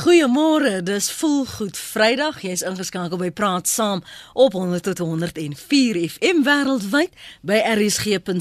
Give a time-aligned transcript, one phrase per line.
[0.00, 2.38] Goeiemôre, dis voel goed Vrydag.
[2.40, 4.00] Jy's ingeskakel by Praat Saam
[4.32, 7.12] op 100 tot 104 FM wêreldwyd
[7.44, 8.38] by rsg.co.za.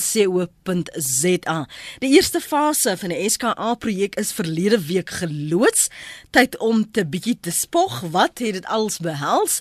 [1.99, 5.89] Die eerste fase van die SKA projek is verlede week geloods.
[6.31, 8.07] Tyd om te bietjie te spog.
[8.07, 9.60] Wat het dit als behels?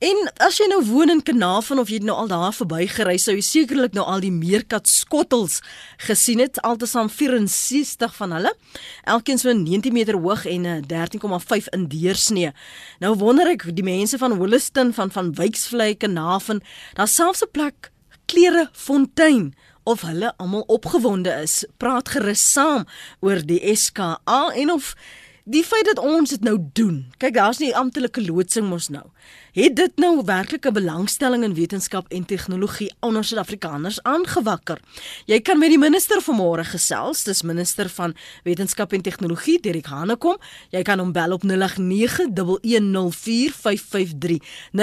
[0.00, 3.42] En as jy nou woon in Kanaafon of jy nou al daar verbygery, sou jy
[3.44, 5.58] sekerlik nou al die meerkat skottels
[6.00, 8.54] gesien het, altesaam 64 van hulle.
[9.04, 12.54] Elkeen so 19 meter hoog en 13,5 in deursnee.
[13.04, 16.64] Nou wonder ek die mense van Holliston van van Wyksvlei Kanaafon,
[16.96, 17.92] daar selfs 'n plek
[18.24, 19.52] klere fontein
[19.84, 21.66] of hulle almal opgewonde is.
[21.76, 22.86] Praat gerus saam
[23.20, 24.94] oor die SKA en of
[25.50, 27.04] die feit dat ons dit nou doen.
[27.18, 29.06] Kyk, daar's nie amptelike loodsing mos nou.
[29.50, 34.80] Het dit nou werklik 'n belangstelling in wetenskap en tegnologie onder Suid-Afrikaners aangewakker?
[35.26, 40.36] Jy kan met die minister vanmôre gesels, dis minister van wetenskap en tegnologie, Derek Hanekom.
[40.70, 44.36] Jy kan hom bel op 0891104553.
[44.72, 44.78] 0891104553.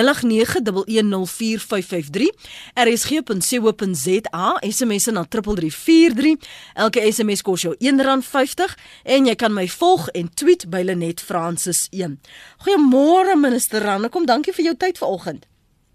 [2.74, 6.36] rsg.co.za SMS na 3343.
[6.74, 11.88] Elke SMS kos jou R1.50 en jy kan my volg en tweet by Lenet Francis
[11.90, 12.20] 1.
[12.58, 15.48] Goeiemôre minister Hanekom, dankie vir jou tyd vanoggend.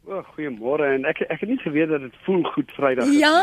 [0.03, 3.07] O, oh, goeiemôre en ek ek het nie geweet dat dit voel goed Vrydag.
[3.15, 3.37] Ja,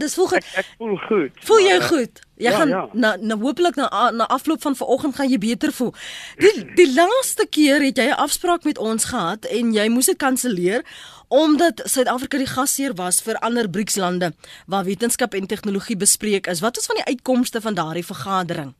[0.00, 0.46] dis voel goed.
[0.56, 1.42] Ek, ek voel goed.
[1.44, 2.22] Voel jy goed?
[2.40, 2.80] Jy ja, gaan ja.
[2.96, 5.92] na na hopelik na na afloop van vanoggend gaan jy beter voel.
[6.40, 10.16] Die die laaste keer het jy 'n afspraak met ons gehad en jy moes dit
[10.16, 10.88] kanselleer
[11.28, 14.32] omdat Suid-Afrika die gasheer was vir ander BRICS-lande
[14.66, 16.64] waar wetenskap en tegnologie bespreek is.
[16.64, 18.72] Wat is van die uitkomste van daardie vergadering?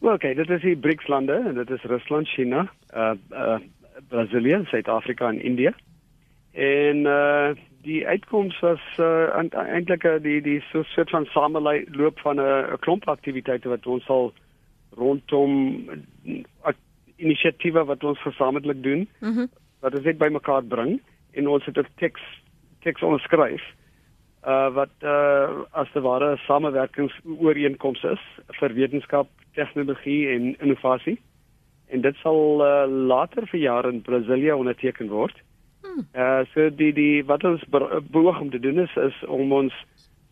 [0.00, 3.58] Oké, okay, dit is die BRICS-lande en dit is Rusland, China, uh uh
[4.08, 5.72] Brasilië, Suid-Afrika en Indië.
[6.52, 7.54] En uh
[7.86, 12.78] die uitkoms was uh eintlik uh, die die so soort van sameloop van 'n uh,
[12.80, 14.32] klomp aktiwiteite wat ons al
[14.90, 15.52] rondom
[16.24, 16.72] uh,
[17.16, 19.08] inisiatiewe wat ons gesamentlik doen.
[19.20, 19.48] Mm
[19.80, 21.00] wat ons net bymekaar bring
[21.32, 22.22] en ons het 'n teks
[22.80, 23.62] teks onderskryf
[24.46, 28.22] uh wat uh as te ware samewerkingsooreenkoms is
[28.58, 31.20] vir wetenskap, tegnologie en innovasie
[31.88, 35.36] en dit sal uh, later vir jare in Brasilia onderteken word.
[36.12, 39.72] Uh so die die wat ons beoog om te doen is is om ons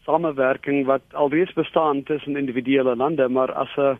[0.04, 3.96] samewerking wat alreeds bestaan tussen individuele lande maar as 'n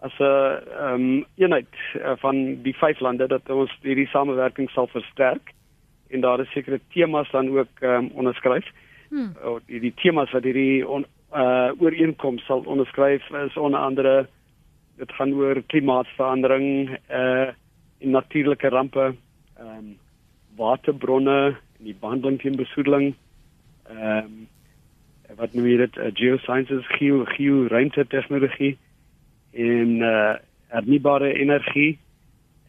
[0.00, 4.86] as 'n ehm um, eenheid uh, van die vyf lande dat ons hierdie samewerking sal
[4.86, 5.52] versterk
[6.10, 8.66] en daar is sekere temas dan ook ehm um, onderskryf.
[9.08, 9.34] Hmm.
[9.44, 11.04] Uh, die, die temas wat hierdie on,
[11.34, 14.26] uh ooreenkoms sal onderskryf is onder andere
[15.00, 17.50] dit gaan oor klimaatsverandering uh
[18.02, 19.04] en natuurlike rampe
[19.58, 19.90] ehm um,
[20.56, 23.14] waterbronne en die behandeling teen besoedeling
[23.88, 24.48] ehm um,
[25.36, 28.76] wat noem jy dit uh, geosciences geo geo ruimte tegnologie
[29.52, 30.34] en uh
[30.72, 31.98] hernubare energie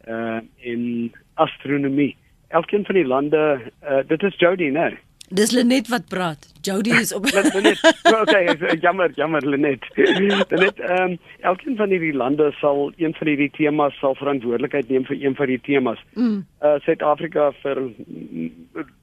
[0.08, 2.16] uh in astronomie.
[2.48, 3.42] Elkeen van die lande
[3.82, 4.92] uh, dit is Jody nou
[5.34, 6.46] Dis Lenet wat praat.
[6.62, 7.24] Jody is op.
[7.26, 7.80] Lenet.
[8.20, 9.82] Okay, jammer, jammer Lenet.
[10.50, 15.06] Lenet, ehm um, elkeen van hierdie lande sal een van hierdie temas sal verantwoordelikheid neem
[15.08, 15.98] vir een van die temas.
[16.14, 16.44] Mm.
[16.62, 17.80] Uh Suid-Afrika vir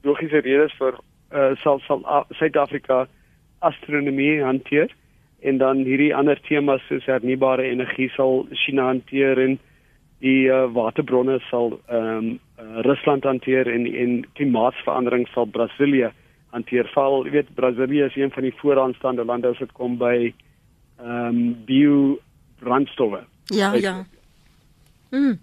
[0.08, 0.96] logiese redes vir
[1.36, 2.00] uh sal sal
[2.38, 3.04] Suid-Afrika
[3.60, 4.88] astronomie hanteer
[5.42, 9.58] en dan hierdie ander temas soos hernubare energie sal China hanteer en
[10.24, 16.12] die uh, waterbronne sal ehm um, uh, Rusland hanteer en en klimaatsverandering sal Brasilië
[16.52, 16.88] hanteer.
[16.94, 20.32] Val, jy weet Brasilië is een van die vooraanstaande lande as dit kom by
[21.02, 22.18] ehm um, bio
[22.62, 23.24] brandstowwe.
[23.50, 24.04] Ja, ja.
[25.10, 25.38] Mm.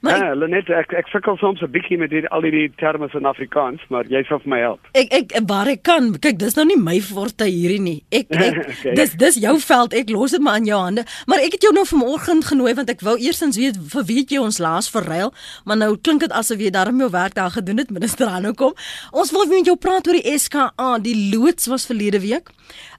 [0.00, 3.26] Maar ja, Lenet, ek ek sukkel soms 'n bietjie met die, al die terme in
[3.26, 4.80] Afrikaans, maar jy sal vir my help.
[4.94, 6.12] Ek ek waar ek kan.
[6.18, 8.04] Kyk, dis nou nie my forte hierdie nie.
[8.10, 8.94] Ek ek okay.
[8.94, 9.94] dis dis jou veld.
[9.94, 11.04] Ek los dit maar aan jou hande.
[11.26, 14.38] Maar ek het jou nou vanoggend genooi want ek wou eersins weet vir wie jy
[14.38, 15.32] ons laas verruil,
[15.64, 18.74] maar nou klink dit asof jy daarmee jou werk daar gedoen het, minister Hanno kom.
[19.12, 20.98] Ons wil met jou praat oor die SKA.
[21.02, 22.50] Die loods was verlede week.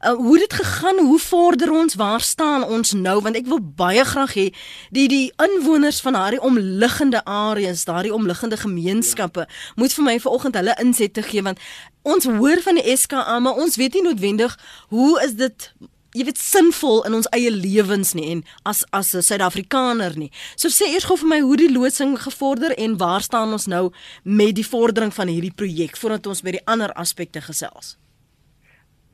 [0.01, 0.99] Uh, hoe het dit gegaan?
[0.99, 1.95] Hoe vorder ons?
[1.95, 3.21] Waar staan ons nou?
[3.21, 4.47] Want ek wil baie graag hê
[4.91, 10.75] die die inwoners van daardie omliggende areas, daardie omliggende gemeenskappe moet vir my vanoggend hulle
[10.81, 11.59] inset te gee want
[12.01, 14.57] ons hoor van die SKA, maar ons weet nie noodwendig
[14.89, 15.71] hoe is dit
[16.11, 20.31] jy weet sinvol in ons eie lewens nie en as as 'n Suid-Afrikaner nie.
[20.55, 23.91] So sê eers gou vir my hoe die loodsing gevorder en waar staan ons nou
[24.23, 27.97] met die vordering van hierdie projek voordat ons by die ander aspekte gesels.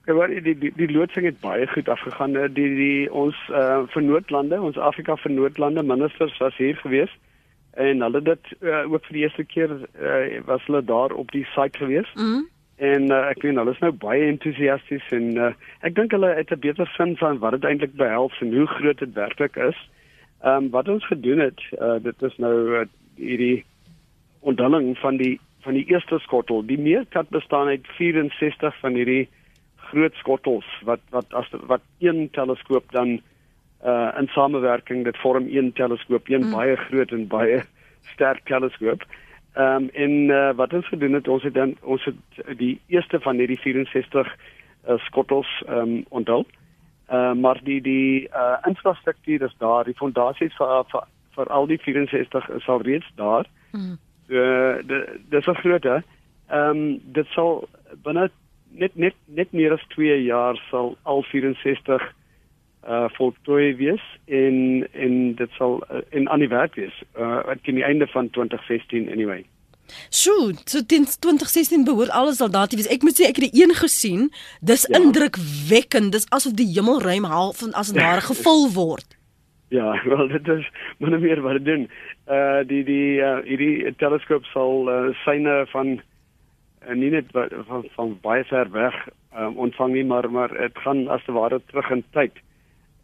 [0.07, 2.35] Ja, die die die, loodsing het baie goed afgegaan.
[2.35, 6.75] Eh, die die ons uh eh, vir noodlande, ons Afrika vir noodlande ministers was hier
[6.75, 7.11] gewees
[7.77, 11.45] en hulle dit uh, ook vir die eerste keer uh, was hulle daar op die
[11.53, 12.09] site gewees.
[12.15, 12.47] Mm.
[12.77, 15.51] En uh, ek weet hulle is nou baie entoesiasties en uh,
[15.85, 18.99] ek dink hulle het 'n beter sin van wat dit eintlik behels en hoe groot
[18.99, 19.77] dit werklik is.
[20.41, 22.85] Ehm um, wat ons gedoen het, uh, dit is nou uh,
[23.15, 23.65] hierdie
[24.39, 26.65] onthulling van die van die eerste skottel.
[26.65, 29.29] Die meerkat bestaan uit 64 van hierdie
[29.89, 33.19] groot skottels wat wat as wat een teleskoop dan
[33.85, 36.51] uh in samewerking dit vorm een teleskoop, een mm.
[36.51, 37.63] baie groot en baie
[38.13, 39.03] sterk teleskoop.
[39.53, 43.19] Ehm um, en uh, wat ons gedoen het, ons het dan ons het die eerste
[43.19, 44.35] van hierdie 64
[44.87, 46.45] uh, skottels ehm um, onthul.
[47.11, 51.07] Uh, maar die die uh, infrastruktuur is daar, die fondasies vir, vir
[51.37, 53.45] vir al die 64 is al reeds daar.
[53.71, 53.97] Mm.
[54.27, 54.75] Uh,
[55.29, 55.97] dit is 'n groot hè.
[56.47, 57.69] Ehm um, dit sal
[58.03, 58.29] binne
[58.69, 62.13] net net net meer as 2 jaar sal al 64
[62.87, 67.75] uh voltooi wees en en dit sal uh, in aan die werk wees uh teen
[67.75, 69.43] die einde van 2016 anyway.
[70.09, 72.89] Sjoe, so teen 2016 behoort alles al daar te wees.
[72.91, 74.29] Ek moet sê ek het die een gesien.
[74.61, 74.99] Dis ja.
[74.99, 76.11] indrukwekkend.
[76.15, 79.17] Dis asof die hemelruim half van as 'n ware gevul word.
[79.69, 80.67] Ja, wel dit is
[80.97, 81.89] min meer wat doen.
[82.27, 85.99] Uh die die uh hierdie teleskoop sal uh, syne van
[86.87, 87.31] uh, nie net
[87.67, 88.95] van van baie ver weg
[89.37, 92.31] um, ontvang nie, maar maar dit gaan as te ware terug in tyd.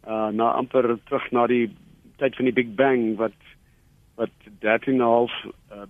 [0.06, 1.68] Uh na amper terug na die
[2.20, 3.36] tyd van die Big Bang wat
[4.14, 4.30] wat
[4.62, 5.86] 13.5 uh,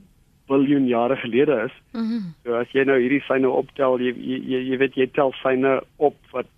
[0.47, 1.73] biljoen jare gelede is.
[1.93, 2.35] Mm -hmm.
[2.45, 6.17] So as jy nou hierdie syne optel, jy jy jy weet jy tel syne op
[6.33, 6.53] wat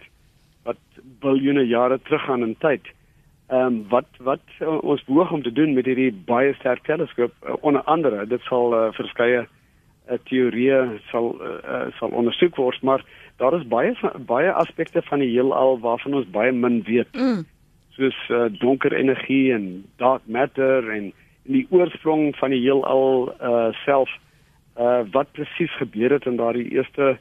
[0.63, 0.83] wat
[1.21, 2.83] biljoene jare teruggaan in tyd.
[3.49, 7.33] Ehm um, wat wat uh, ons behoog om te doen met hierdie baie sterk teleskoop
[7.47, 12.83] uh, onder andere dit sal uh, verskeie uh, teorieë sal uh, uh, sal ondersoek word
[12.83, 13.05] maar
[13.37, 13.95] daar is baie
[14.27, 17.45] baie aspekte van die heelal waarvan ons baie min weet mm.
[17.99, 21.13] soos uh, donker energie en dark matter en,
[21.47, 24.11] en die oorsprong van die heelal uh, self
[24.79, 27.17] uh, wat presies gebeur het in daardie eerste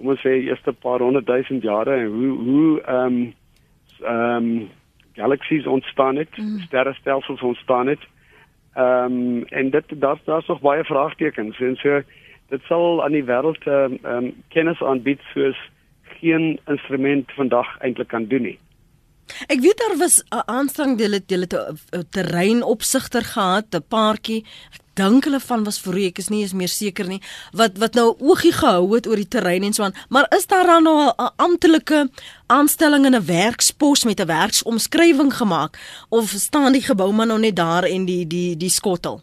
[0.00, 3.34] kom ons sê eerste paar honderd duisend jare en hoe hoe ehm um,
[4.00, 4.68] ehm um,
[5.20, 6.58] galaksies ontstaan het, mm.
[6.58, 8.00] sterrestelsels ontstaan het.
[8.74, 12.02] Ehm um, en dit daar's daar's nog baie vraagtekens en so
[12.50, 15.58] dit sal aan die wêreld ehm um, kennis aanbied soos
[16.20, 18.58] geen instrument vandag eintlik kan doen nie.
[19.46, 24.44] Ek weet daar was 'n aanstrang deel het hulle 'n terreinopsigter gehad, 'n paartjie.
[24.74, 27.94] Ek dink hulle van was vir ek is nie eens meer seker nie wat wat
[27.94, 29.94] nou oogie gehou het oor die terrein en so aan.
[30.08, 32.10] Maar is daar dan nou 'n amptelike
[32.46, 37.56] aanstelling in 'n werkspos met 'n werksomskrywing gemaak of staan die gebou maar nou net
[37.56, 39.22] daar en die die die skottel?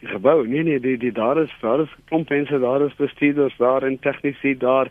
[0.00, 3.56] Die gebou, nee nee, die die daar is daar is klomp mense daar is bestuurders
[3.58, 4.90] daar en tegnisi daar.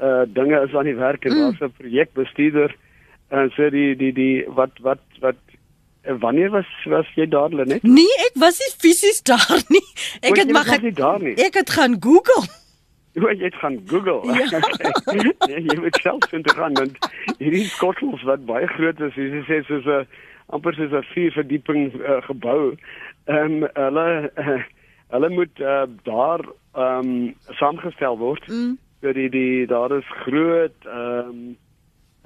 [0.00, 1.38] Uh dinge is aan die werk en mm.
[1.38, 2.76] daar's 'n projekbestuurder
[3.28, 5.36] en so die die die wat wat wat
[6.20, 7.82] wanneer was was jy daar net?
[7.82, 9.86] Nee, ek was nie fisies daar nie.
[10.20, 11.34] Ek het maar nie daar nie.
[11.34, 12.46] Ek het gaan Google.
[13.16, 14.20] Hoe jy het gaan Google.
[14.26, 14.60] Ja.
[15.48, 19.62] nee, jy moet self vind gaan want hierdie skottels wat baie groot is, jy sê
[19.66, 20.06] soos 'n
[20.52, 22.76] amper soos 'n vier verdieping uh, gebou.
[23.26, 24.62] Ehm um, hulle uh,
[25.14, 26.42] hulle moet uh, daar
[26.74, 28.48] ehm um, saamgestel word.
[28.48, 28.78] Mm.
[29.00, 31.56] So die die daar is groot ehm um,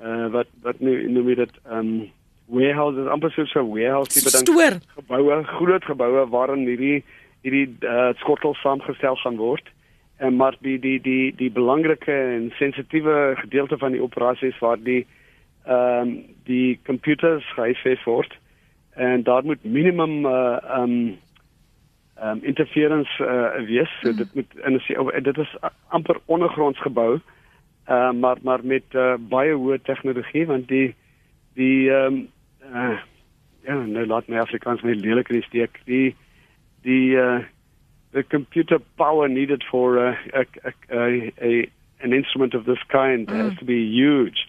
[0.03, 2.09] uh, wat wat nou noem jy dit ehm um,
[2.51, 4.75] warehouses amper soos 'n warehouse tipe ding Stoor.
[4.97, 7.05] geboue groot geboue waarin hierdie
[7.43, 9.67] hierdie uh, skottel saamgestel gaan word
[10.19, 15.07] en maar die die die die belangrike en sensitiewe gedeelte van die operasies waar die
[15.65, 16.15] ehm um,
[16.45, 18.33] die computers gehuisves word
[18.95, 21.19] en daar moet minimum uh um
[22.23, 24.17] um interference uh wees so mm.
[24.17, 25.57] dit moet in dit is
[25.89, 27.21] amper ondergronds gebou
[27.89, 30.95] uh maar maar met uh, baie hoë tegnologie want die
[31.55, 32.29] die um,
[32.75, 32.99] uh,
[33.67, 36.15] ja nou laat my Afrikaans my lelik in die steek die
[36.83, 37.41] die uh
[38.13, 41.69] the computer power needed for uh, a, a, a, a
[42.03, 43.37] an instrument of this kind mm.
[43.37, 44.49] has to be huge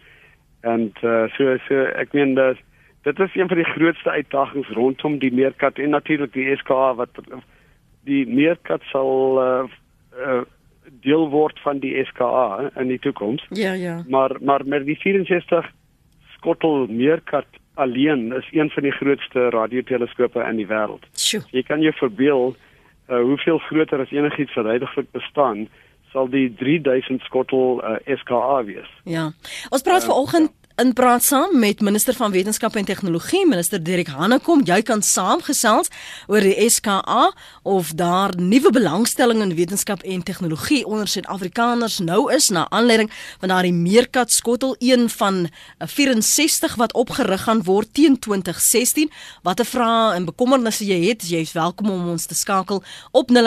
[0.63, 2.57] and uh so so ek meen dat
[3.01, 7.09] dit is een van die grootste uitdagings rondom die meerkat en natuurlik die SKA wat
[8.03, 9.63] die meerkat sal uh,
[10.17, 10.41] uh
[11.01, 13.45] deel word van die SKA in die toekoms.
[13.49, 14.03] Ja, ja.
[14.07, 15.69] Maar maar met die 64
[16.35, 21.05] skottel meerkat alleen is een van die grootste radioteleskope in die wêreld.
[21.51, 22.55] Jy kan jou verbeel
[23.09, 25.67] uh, hoeveel groter as enigiets wat heidaglik bestaan
[26.11, 28.89] sal die 3000 skottel uh, SKA wees.
[29.03, 29.29] Ja.
[29.69, 30.51] Ons praat uh, vanoggend
[30.81, 34.63] in praat saam met minister van wetenskap en tegnologie minister Dirk Hanekom.
[34.65, 35.91] Jy kan saamgesels
[36.25, 37.33] oor die SKA
[37.69, 43.11] of daar nuwe belangstelling in wetenskap en tegnologie onder Suid-Afrikaners nou is na aanleiding
[43.43, 49.11] van daardie meerkat skottel een van 64 wat opgerig gaan word teen 2016
[49.45, 53.37] watter vrae en bekommernisse jy het jy is welkom om ons te skakel op 0891104553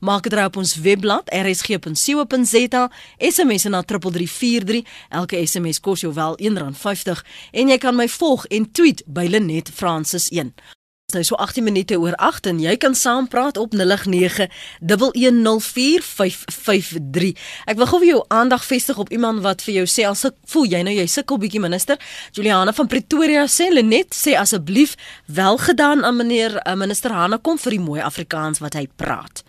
[0.00, 4.84] maak dit reg op ons webblad rsg.co.za sms na 3343.
[5.08, 9.72] Elke SMS kos jou wel R1.50 en jy kan my volg en tweet by Lenet
[9.74, 10.52] Francis 1.
[11.08, 13.80] Nou so 18 minute oor 8 en jy kan saampraat op 0891104553.
[17.64, 20.36] Ek wil gou vir jou aandag vestig op iemand wat vir jou sê as ek
[20.52, 21.96] voel jy nou jy sukkel bietjie minister.
[22.36, 27.56] Juliana van Pretoria sê Lenet sê asseblief wel gedaan aan meneer uh, minister Hanna kom
[27.56, 29.40] vir die mooi Afrikaans wat hy praat.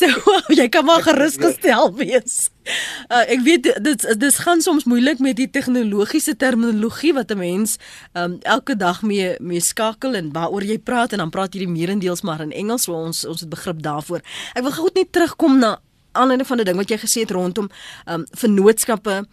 [0.00, 0.08] So
[0.56, 2.55] jy kan maar gerus gestel wees.
[3.06, 7.76] Uh, ek weet dit dit gaan soms moeilik met die tegnologiese terminologie wat 'n mens
[8.18, 11.70] um, elke dag mee mee skakel en waaroor jy praat en dan praat jy die
[11.70, 14.20] meerendeels maar in Engels so ons ons het begrip daarvoor.
[14.54, 15.78] Ek wil gou net terugkom na
[16.12, 17.70] aanleiding van die ding wat jy gesê het rondom
[18.06, 19.26] um, vennootskappe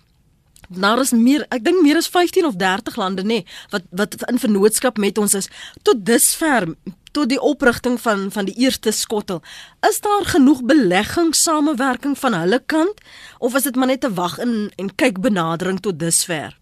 [0.70, 4.16] Daar is meer, ek dink meer as 15 of 30 lande nê nee, wat wat
[4.32, 5.50] in vennootskap met ons is
[5.84, 6.68] tot dusver
[7.14, 9.42] tot die oprigting van van die eerste skottel.
[9.90, 13.02] Is daar genoeg beleggingssamewerking van hulle kant
[13.40, 16.58] of is dit maar net 'n wag en en kyk benadering tot dusver?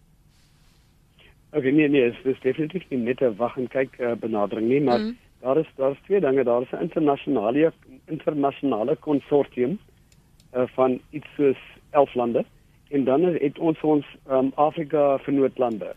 [1.53, 4.81] Ok, nee nee, dit is definitief nie net 'n wag en kyk uh, benadering nie,
[4.81, 5.17] maar mm.
[5.41, 7.73] daar is daar is twee dinge, daar is 'n internasionale
[8.07, 9.79] internasionale konsortium
[10.55, 11.57] uh, van iets soos
[11.91, 12.45] 11 lande
[12.91, 15.93] en dan het ons ons um, Afrika vennootlande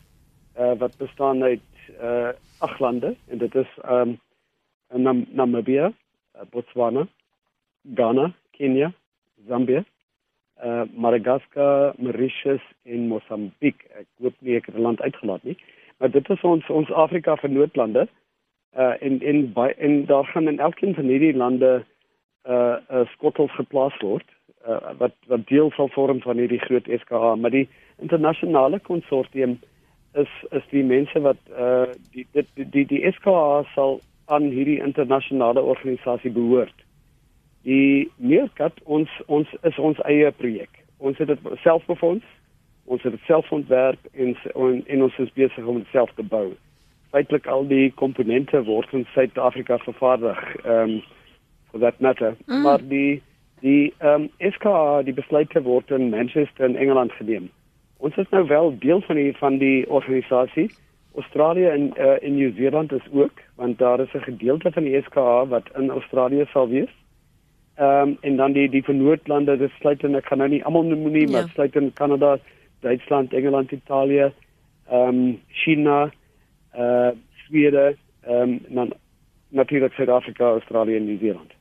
[0.58, 1.60] uh, wat bestaan uit
[2.02, 4.18] uh, ag lande en dit is um,
[4.94, 5.90] Nam Namibia,
[6.36, 7.08] uh, Botswana,
[7.94, 8.92] Ghana, Kenia,
[9.48, 9.84] Zambia,
[10.64, 13.82] uh, Madagascar, Mauritius en Mosambiek.
[13.98, 15.56] Ek hoop nie ek het 'n land uitgelaat nie.
[15.98, 18.08] Maar dit is ons ons Afrika vennootlande.
[18.78, 21.84] Uh en en by en daar gaan in elkeen van hierdie lande
[22.46, 24.26] uh 'n uh, skottels geplaas word
[24.68, 27.68] uh, wat wat deel sal vorm van hierdie groot SKA, maar die
[28.02, 29.58] internasionale konsortium
[30.14, 34.80] is is die mense wat uh die dit die, die die SKA sal aan hierdie
[34.82, 36.84] internasionale organisasie behoort.
[37.62, 40.84] Die meerkat ons ons is ons eie projek.
[40.98, 42.24] Ons het dit self befonds.
[42.84, 46.22] Ons het dit self ontwerp en en, en ons is besig om dit self te
[46.22, 46.52] bou.
[47.14, 50.40] Feitelik al die komponente word in Suid-Afrika vervaardig.
[50.64, 51.02] Ehm um,
[51.74, 52.36] for that matter.
[52.46, 52.62] Mm.
[52.62, 53.22] Maar die
[53.64, 57.50] die ehm um, SKA die besluite word in Manchester in Engeland geneem.
[57.96, 60.68] Ons is nou wel deel van die van die organisasie.
[61.14, 65.46] Australië en uh, in Nieu-Seeland is ook want daar is 'n gedeelte van die SKA
[65.46, 66.92] wat in Australië sal wees.
[67.74, 70.82] Ehm um, en dan die die vernoordlande, dit sluit in ek kan nou nie almal
[70.82, 71.30] noem nie, ja.
[71.30, 72.38] maar sluit in Kanada,
[72.80, 74.32] Duitsland, Engeland, Italië,
[74.90, 76.10] ehm um, China,
[76.72, 77.10] eh uh,
[77.46, 78.92] Swede, ehm um, dan
[79.48, 81.52] natuurlik Suid-Afrika, Australië en Nieu-Seeland.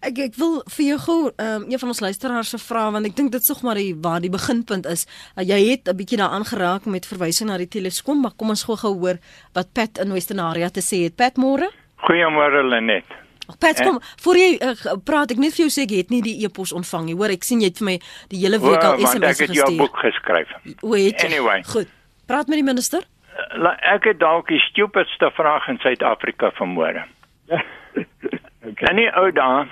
[0.00, 3.16] Ek ek wil vir jou gou um, een van ons luisteraars se vra want ek
[3.16, 5.06] dink dit sog maar die waar die beginpunt is.
[5.36, 8.64] Uh, jy het 'n bietjie daaraan geraak met verwysing na die teleskoop, maar kom ons
[8.64, 9.18] gou gou hoor
[9.54, 11.16] wat Pat in Western Area te sê het.
[11.16, 11.70] Pat môre?
[11.96, 13.04] Goeiemôre Lenet.
[13.48, 16.22] Ag Pat, kom, voor jy uh, praat ek net vir jou sê ek het nie
[16.22, 17.14] die e-pos ontvang nie.
[17.14, 17.98] Hoor, ek sien jy het vir my
[18.32, 19.28] die hele week al SMS gestuur.
[19.30, 20.56] Ek het jou boek geskryf.
[20.82, 21.28] O, het jy?
[21.30, 21.62] Anyway.
[21.70, 21.92] Goed.
[22.26, 23.06] Praat met die minister.
[23.54, 27.06] Uh, ek het dalk die stupidste vraag in Suid-Afrika vanmôre.
[28.70, 28.88] okay.
[28.90, 29.68] En die ou daai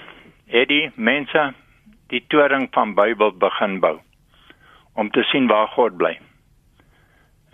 [0.52, 1.52] het die mense
[2.12, 3.98] die toring van Bybel begin bou
[4.94, 6.14] om te sien waar God bly.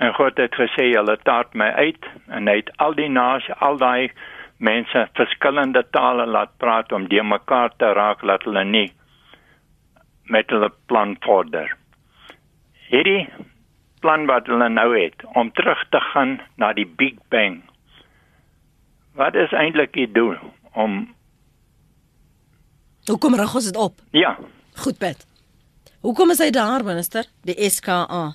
[0.00, 3.80] En God het gesê julle taat my uit en hy het al die nasie, al
[3.80, 4.11] daai
[4.61, 8.88] mense verskillende tale laat praat om die mekaar te raak laat hulle nie
[10.30, 11.73] met hulle plan vorder.
[12.90, 13.28] Hierdie
[14.00, 17.61] plan wat hulle nou het om terug te gaan na die Big Bang.
[19.16, 20.37] Wat is eintlik die doel
[20.73, 21.02] om
[23.07, 23.95] Hoekom rig ons dit op?
[24.11, 24.38] Ja.
[24.75, 25.26] Goed, Pat.
[26.00, 27.25] Hoekom is hy daar, minister?
[27.45, 28.33] Die SKA.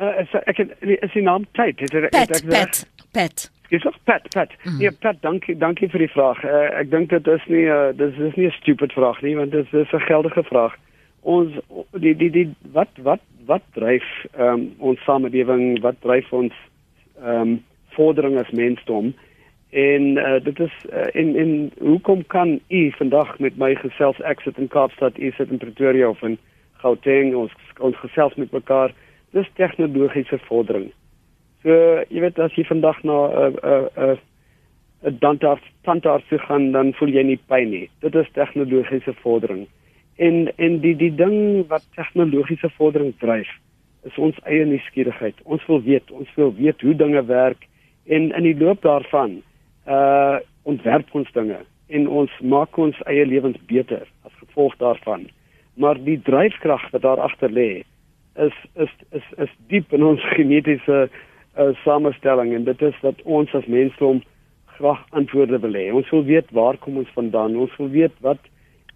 [0.00, 1.80] Uh, is, ek het, is die naam tyd.
[1.80, 3.50] Het, het, Pat, het, Pat, Pat.
[3.68, 4.52] Dis ook Pat, Pat.
[4.64, 4.80] Mm.
[4.80, 6.40] Ja, Pat, dankie, dankie vir die vraag.
[6.44, 9.52] Uh, ek dink dit is nie uh, dis is nie 'n stupid vraag nie, want
[9.52, 10.74] dit is 'n geldige vraag.
[11.20, 11.54] Ons
[11.92, 14.06] die die die wat wat wat dryf
[14.38, 15.80] um, ons samelewing?
[15.80, 16.54] Wat dryf ons
[17.22, 19.14] ehm um, vorderinge as mensdom?
[19.70, 24.40] En uh, dit is uh, en en hoekom kan u vandag met my gesels ek
[24.40, 26.38] sit in Kaapstad, u sit in Pretoria of in
[26.82, 28.90] Gauteng ons ons gesels met mekaar.
[29.30, 30.90] Dis tegnologiese vordering.
[31.62, 31.70] So
[32.08, 34.16] jy weet as jy vandag na 'n uh, 'n uh,
[35.06, 37.88] 'n uh, tandarts tandarts gaan dan voel jy nie pyn nie.
[38.00, 39.68] Dit is tegnologiese vordering.
[40.16, 43.48] En en die die ding wat tegnologiese vordering dryf
[44.02, 45.34] is ons eie nuuskierigheid.
[45.44, 47.68] Ons wil weet, ons wil weet hoe dinge werk
[48.06, 49.42] en in die loop daarvan
[49.90, 51.56] uh ontwerp ons dinge
[51.88, 55.24] en ons maak ons eie lewens beter as gevolg daarvan.
[55.80, 57.82] Maar die dryfkrag wat daar agter lê
[58.36, 61.08] is is is is diep in ons genetiese
[61.58, 64.22] uh, samestelling en dit is dat ons as mensdom
[64.76, 65.88] graag antwoorde wil hê.
[65.92, 67.56] Ons wil weet waar kom ons vandaan?
[67.56, 68.38] Ons wil weet wat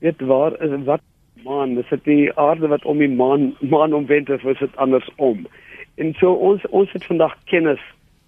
[0.00, 1.02] weet waar is wat
[1.44, 5.46] maan, is dit die aarde wat om die maan maan omwend of is dit andersom?
[6.00, 7.82] En so ons ons het vandag kennis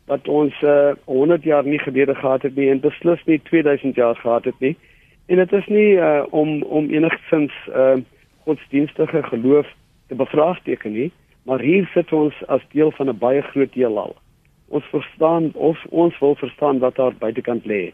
[0.06, 4.16] wat ons uh, 100 jaar nie gelede gehad het nie en beslis nie 2000 jaar
[4.16, 4.76] gehad het nie.
[5.26, 7.96] En dit is nie uh, om om enigsins uh,
[8.46, 9.66] godsdienstige geloof
[10.06, 11.10] te bevraagteken nie,
[11.42, 14.16] maar hier sit ons as deel van 'n baie groot heelal.
[14.68, 17.92] Ons verstaan of ons wil verstaan wat daar buitekant lê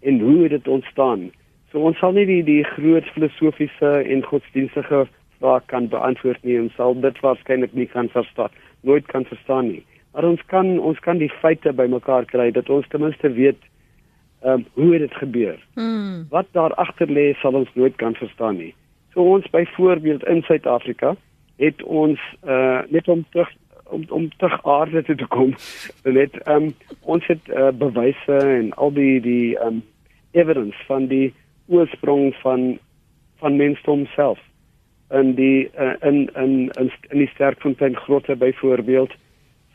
[0.00, 1.30] en hoe dit ontstaan.
[1.70, 5.06] So ons sal nie die die groot filosofiese en godsdienstige
[5.38, 8.50] vrae kan beantwoord nie en sal dit waarskynlik nie kan verstaan,
[8.80, 9.84] nooit kan verstaan nie.
[10.12, 13.60] Maar ons kan ons kan die feite bymekaar kry dat ons ten minste weet
[14.42, 15.58] ehm um, hoe dit gebeur.
[15.74, 16.26] Hmm.
[16.30, 18.74] Wat daar agter lê sal ons nooit kan verstaan nie.
[19.12, 21.16] So ons byvoorbeeld in Suid-Afrika
[21.56, 23.50] het ons uh net om terug
[23.84, 25.54] om om terug aarde toe te kom.
[26.20, 29.82] Net ehm um, ons het uh, bewyse en al die die ehm um,
[30.32, 31.34] evidence van die
[31.68, 32.78] oorsprong van
[33.38, 34.40] van mensdom self
[35.10, 39.12] in die uh, in in in in die sterkfontein grotte byvoorbeeld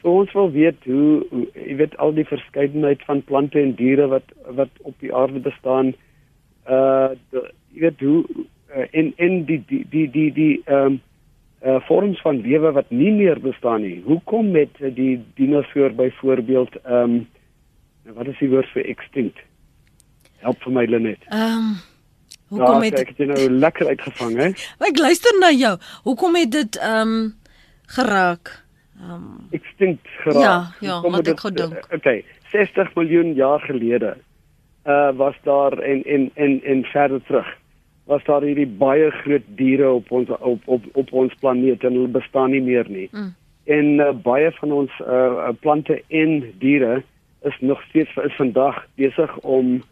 [0.09, 4.35] ons wil weet hoe, hoe jy weet al die verskeidenheid van plante en diere wat
[4.59, 5.93] wat op die aarde bestaan.
[6.69, 8.23] Uh die, jy weet hoe
[8.75, 11.01] uh, en en die die die die die ehm um,
[11.65, 14.01] uh vorms van lewe wat nie meer bestaan nie.
[14.05, 17.27] Hoekom met die dinosour byvoorbeeld ehm um,
[18.15, 19.39] wat is die woord vir extinct?
[20.45, 21.23] Help vir my Lenet.
[21.29, 21.73] Ehm um,
[22.47, 24.47] hoekom ja, het ek dit nou lekker uitgevang hè?
[24.89, 25.75] Ek luister na jou.
[26.03, 27.35] Hoekom het dit ehm um,
[27.97, 28.66] geraak?
[29.01, 30.41] Um, extinct geraak.
[30.43, 31.77] Ja, ja, wat ek gedink.
[31.77, 34.17] Uh, okay, 60 miljoen jaar gelede
[34.87, 37.47] uh was daar en en en en verder terug
[38.07, 42.07] was daar hierdie baie groot diere op ons op op op ons planeet en hulle
[42.07, 43.09] bestaan nie meer nie.
[43.11, 43.35] Mm.
[43.65, 47.03] En uh, baie van ons uh plante en diere
[47.43, 49.83] is nog steeds is vandag besig om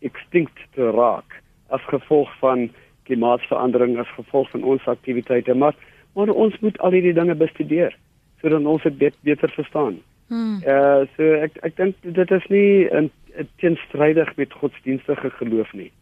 [0.00, 1.38] extinct te raak
[1.68, 2.70] as gevolg van
[3.02, 5.74] klimaatsverandering as gevolg van ons aktiwiteite maar
[6.14, 7.96] maar ons moet al hierdie dinge bestudeer
[8.42, 10.00] sodat ons dit beter verstaan.
[10.28, 10.60] Hmm.
[10.66, 13.10] Uh so ek ek dink dit is nie 'n
[13.56, 15.92] teenstrydig met godsdienstige geloof nie.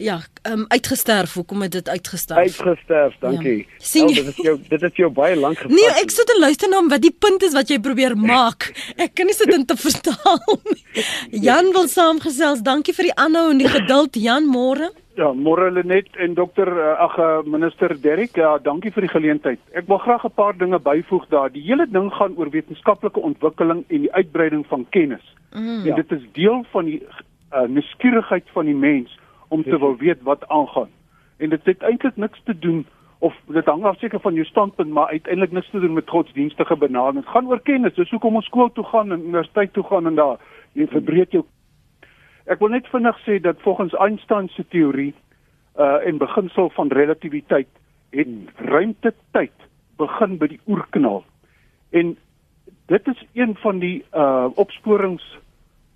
[0.00, 1.32] Ja, um, uitgesterf.
[1.34, 2.38] Hoekom het dit uitgesterf?
[2.38, 3.56] Uitgesterf, dankie.
[3.58, 3.64] Ja.
[3.78, 4.20] Sien jy?
[4.20, 5.74] Oh, dit is jou dit is jou baie lank gepas.
[5.78, 8.70] Nee, ek sit en luister na wat die punt is wat jy probeer maak.
[8.96, 11.04] Ek kan nie sit en te verstaan nie.
[11.46, 12.64] Jan wil saamgesels.
[12.64, 14.16] Dankie vir die aanhou en die geduld.
[14.16, 14.88] Jan, môre.
[15.18, 19.60] Ja, môre Lenet en dokter eh, ag eh, minister Derrick, ja, dankie vir die geleentheid.
[19.74, 21.50] Ek wil graag 'n paar dinge byvoeg daar.
[21.50, 25.34] Die hele ding gaan oor wetenskaplike ontwikkeling en die uitbreiding van kennis.
[25.52, 25.94] Mm, en ja.
[25.94, 27.02] dit is deel van die
[27.52, 29.18] uh, nuuskierigheid van die mens
[29.48, 30.88] om te wil weet wat aangaan.
[31.36, 32.86] En dit het eintlik niks te doen
[33.18, 36.76] of dit hang af seker van jou standpunt, maar uiteindelik niks te doen met godsdienstige
[36.76, 37.24] benadering.
[37.24, 37.94] Dit gaan oor kennis.
[37.94, 40.38] Dis hoekom ons skool toe gaan en universiteit toe gaan en daar
[40.72, 41.44] jy verbreek jou
[42.44, 45.14] Ek wil net vinnig sê dat volgens Einstein se teorie
[45.78, 47.68] uh en beginsel van relativiteit
[48.10, 49.52] het ruimte-tyd
[49.96, 51.24] begin by die oerknal.
[51.90, 52.16] En
[52.86, 55.24] dit is een van die uh opsporings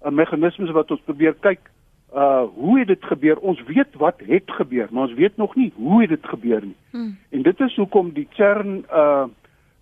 [0.05, 1.71] uh, meganismes wat ons probeer kyk
[2.15, 3.39] uh hoe het dit gebeur?
[3.39, 6.77] Ons weet wat het gebeur, maar ons weet nog nie hoe het dit gebeur nie.
[6.91, 7.17] Hmm.
[7.31, 9.27] En dit is hoekom die CERN uh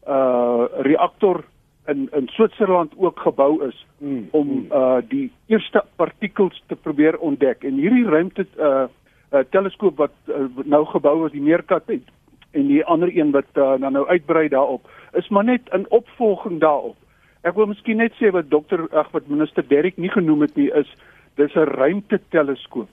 [0.09, 1.45] uh reaktor
[1.87, 4.67] in in Switserland ook gebou is mm, om mm.
[4.73, 7.65] uh die eerste partikels te probeer ontdek.
[7.65, 8.85] En hierdie ruimte uh,
[9.33, 12.11] uh teleskoop wat uh, nou gebou word, die Meerkat het
[12.51, 16.61] en die ander een wat uh, nou nou uitbrei daarop, is maar net 'n opvolging
[16.61, 16.97] daarop.
[17.43, 20.71] Ek wil miskien net sê wat dokter ag wat minister Derrick nie genoem het nie
[20.71, 20.95] is
[21.35, 22.89] dis 'n ruimte teleskoop.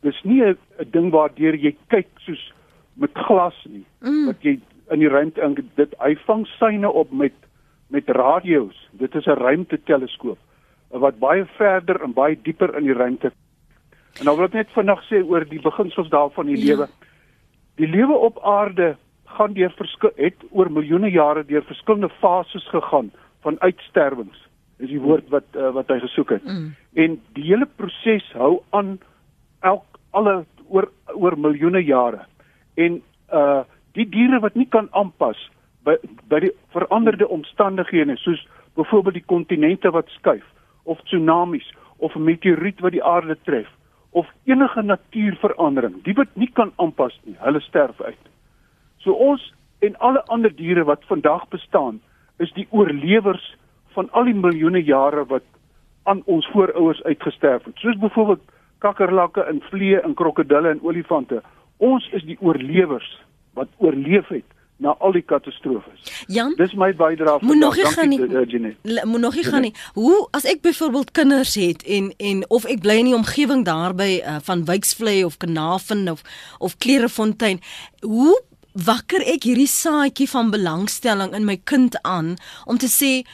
[0.00, 0.56] Dis nie 'n
[0.90, 2.52] ding waardeur jy kyk soos
[2.94, 3.84] met glas nie.
[4.00, 4.26] Mm.
[4.26, 7.32] Wat jy in die ruimte dit hy vang syne op met
[7.90, 8.88] met radio's.
[8.92, 10.38] Dit is 'n ruimteteleskoop
[10.90, 13.32] wat baie verder en baie dieper in die ruimte.
[14.18, 16.74] En nou wil ek net vinnig sê oor die beginsels daarvan die ja.
[16.74, 16.88] lewe.
[17.78, 19.74] Die lewe op aarde gaan deur
[20.16, 24.48] het oor miljoene jare deur verskillende fases gegaan van uitsterwings.
[24.78, 26.44] Is die woord wat uh, wat hy gesoek het.
[26.44, 26.74] Mm.
[26.94, 28.98] En die hele proses hou aan
[29.60, 32.26] elk alle oor oor miljoene jare.
[32.74, 35.38] En uh die diere wat nie kan aanpas
[35.84, 35.96] by
[36.28, 38.40] by die veranderde omstandighede soos
[38.78, 40.44] byvoorbeeld die kontinente wat skuif
[40.84, 43.68] of tsunamies of 'n meteoriet wat die aarde tref
[44.10, 48.24] of enige natuurverandering die wat nie kan aanpas nie hulle sterf uit.
[48.98, 52.00] So ons en alle ander diere wat vandag bestaan
[52.38, 53.56] is die oorlewers
[53.94, 55.44] van al die miljoene jare wat
[56.02, 57.76] aan ons voorouers uitgesterf het.
[57.76, 58.40] Soos byvoorbeeld
[58.78, 61.42] kakkerlakke en vliee en krokodille en olifante
[61.80, 63.08] ons is die oorlewers
[63.54, 64.44] wat oorleef het
[64.80, 66.00] na al die katastrofes.
[66.32, 68.18] Jan, Dis my bydrae Moet nog nie gaan nie.
[68.22, 68.74] eh.
[68.82, 69.74] Le- moet nog nie gaan nie.
[69.94, 74.22] Hoe as ek byvoorbeeld kinders het en en of ek bly in die omgewing daarby
[74.24, 76.22] uh, van Wyksvlei of Kanaven of
[76.58, 77.60] of Klerefontein,
[78.00, 78.32] hoe
[78.72, 83.26] wakker ek hierdie saadjie van belangstelling in my kind aan om te sê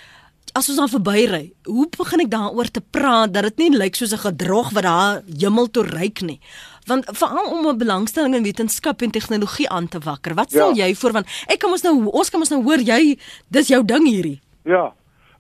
[0.57, 4.13] as ons dan verbyry, hoe begin ek daaroor te praat dat dit nie lyk soos
[4.15, 6.41] 'n gedrog wat daar hemel toe reik nie.
[6.87, 10.35] Want veral om 'n belangstelling in wetenskap en tegnologie aan te wakker.
[10.35, 10.87] Wat stel Ja.
[10.87, 13.19] jy voor want ek kan mos nou ons kan mos nou hoor jy
[13.51, 14.41] dis jou ding hierdie.
[14.65, 14.93] Ja.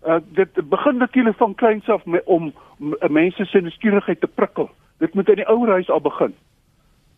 [0.06, 2.52] Uh, dit begin natuurlik van kleins af me, om
[3.10, 4.70] mense se nuuskierigheid te prikkel.
[4.98, 6.34] Dit moet in die ouerhuis al begin.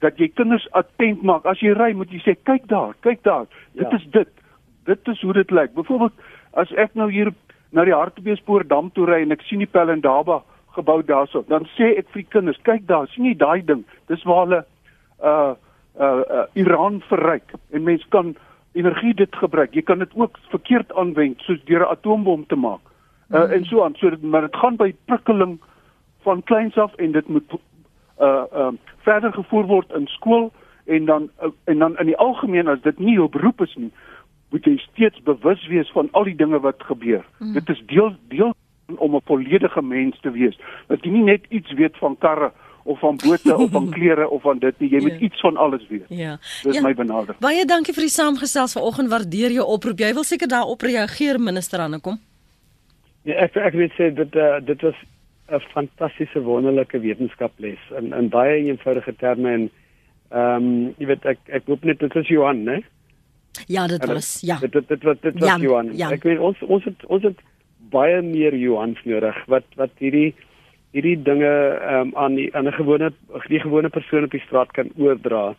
[0.01, 1.45] Dat jy kinders attent maak.
[1.45, 3.47] As jy ry, moet jy sê kyk daar, kyk daar.
[3.75, 3.97] Dit Ja.
[3.97, 4.29] is dit.
[4.85, 5.75] Dit is hoe dit lyk.
[5.75, 6.13] Byvoorbeeld
[6.53, 7.33] as ek nou hier
[7.73, 10.43] na die Hartbeespoort dam toe ry en ek sien die Pelindaba
[10.79, 13.85] gebou daarso, dan sê ek vir die kinders, kyk daar, sien jy daai ding?
[14.11, 14.61] Dis waar hulle
[15.23, 15.55] uh
[15.99, 18.37] uh, uh Iran verryk en mens kan
[18.79, 19.75] energie dit gebruik.
[19.75, 22.85] Jy kan dit ook verkeerd aanwend soos deur 'n atoombom te maak.
[23.31, 23.53] Uh mm.
[23.53, 23.95] en so aan.
[23.99, 25.59] So dit maar dit gaan by prikkeling
[26.23, 27.53] van kleins af en dit moet
[28.21, 30.53] uh uh verder gevoer word in skool
[30.85, 33.93] en dan uh, en dan in die algemeen as dit nie jou beroep is nie,
[34.51, 37.25] moet jy steeds bewus wees van al die dinge wat gebeur.
[37.39, 37.53] Mm.
[37.53, 38.55] Dit is deel deel
[38.97, 40.59] om 'n volledige mens te wees.
[40.87, 44.43] Dat jy nie net iets weet van karre of van bote of van klere of
[44.43, 44.91] van dit nie.
[44.91, 45.19] Jy moet Ja.
[45.19, 46.05] iets van alles weet.
[46.09, 46.39] Ja.
[46.63, 46.83] Dis ja.
[46.83, 47.39] my benadering.
[47.39, 49.09] Baie dankie vir die saamgesels vanoggend.
[49.11, 49.99] Waardeer jou oproep.
[49.99, 52.19] Jy wil seker daarop reageer minister Annekom.
[53.23, 54.95] Ja, ek ek wil sê dit uh, dit was
[55.53, 59.71] 'n fantastiese wonderlike wetenskaples in in baie eenvoudige terme en
[60.31, 62.83] ehm um, jy weet ek ek hoop net dit is Johan, né?
[63.67, 64.59] Ja, dit was ja.
[64.61, 65.97] Dit dit dit was dit was Jan, Johan.
[65.97, 66.13] Jan.
[66.13, 67.37] Ek weet ons ons het ons het
[67.91, 70.35] baie meer Johans nodig wat wat hierdie
[70.97, 71.53] hierdie dinge
[71.93, 73.13] um, aan die aan 'n gewone
[73.49, 75.55] die gewone persoon op die straat kan oordra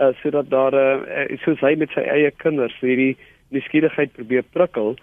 [0.00, 3.16] uh, sodat daar uh, soos hy met sy eie kinders hierdie
[3.50, 4.96] nuuskierigheid probeer prikkel.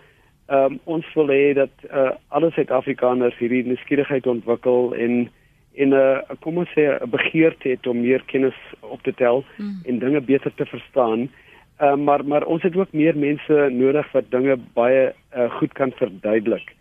[0.47, 5.29] Um, ons wil hê dat uh, alle Suid-Afrikaners hierdie nuuskierigheid ontwikkel en
[5.77, 9.45] en 'n uh, kom ons sê 'n begeerte het om meer kennis op te tel
[9.57, 9.81] mm.
[9.85, 11.19] en dinge beter te verstaan.
[11.19, 11.46] Uh,
[11.79, 16.73] maar maar ons het ook meer mense nodig wat dinge baie uh, goed kan verduidelik.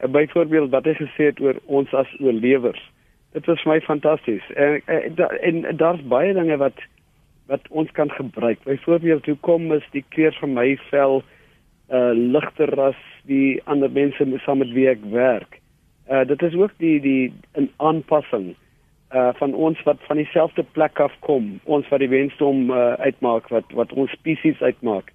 [0.00, 2.82] Uh, byvoorbeeld wat hy gesê het oor ons as oorlewers.
[3.32, 4.44] Dit was vir my fantasties.
[4.54, 6.78] En en, da, en daar's baie dinge wat
[7.46, 8.62] wat ons kan gebruik.
[8.64, 11.22] Byvoorbeeld hoe kom is die kleur van my vel
[11.90, 12.98] uh ligter as
[13.30, 15.60] die ander mense saam met wie ek werk.
[16.10, 18.65] Uh dit is ook die die 'n aanpassing uh
[19.08, 23.64] van ons wat van dieselfde plek af kom, ons wat die wensdom uh, uitmaak wat
[23.72, 25.12] wat ons spesies uitmaak.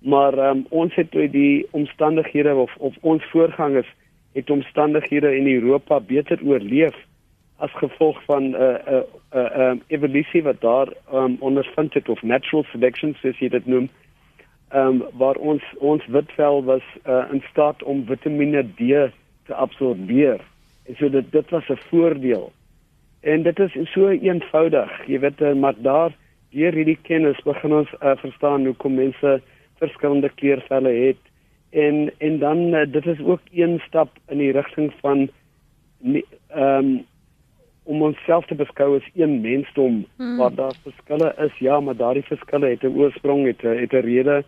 [0.00, 3.88] Maar um, ons het uit die omstandighede of of ons voorgangers
[4.32, 6.96] het omstandighede in Europa beter oorleef
[7.56, 11.94] as gevolg van 'n uh, 'n uh, 'n uh, uh, evolusie wat daar um, ondervind
[11.94, 13.88] het of natural selection soos jy dit noem.
[14.68, 19.10] Ehm um, waar ons ons witvel was uh, in staat om Vitamiene D
[19.46, 20.40] te absorbeer.
[20.86, 22.52] En so dit dit was 'n voordeel.
[23.20, 26.14] En dit is so eenvoudig, jy weet, uh, maar daar
[26.50, 29.40] deur hierdie kennis begin ons uh, verstaan hoe kom mense
[29.78, 31.20] verskillende kleurvelle het.
[31.70, 35.28] En en dan uh, dit is ook een stap in die rigting van
[36.02, 36.24] ehm
[36.56, 36.90] um,
[37.90, 40.36] om onsself te beskou as een mensdom hmm.
[40.36, 44.06] waar daar verskille is ja maar daardie verskille het 'n oorsprong het 'n het 'n
[44.06, 44.44] rede.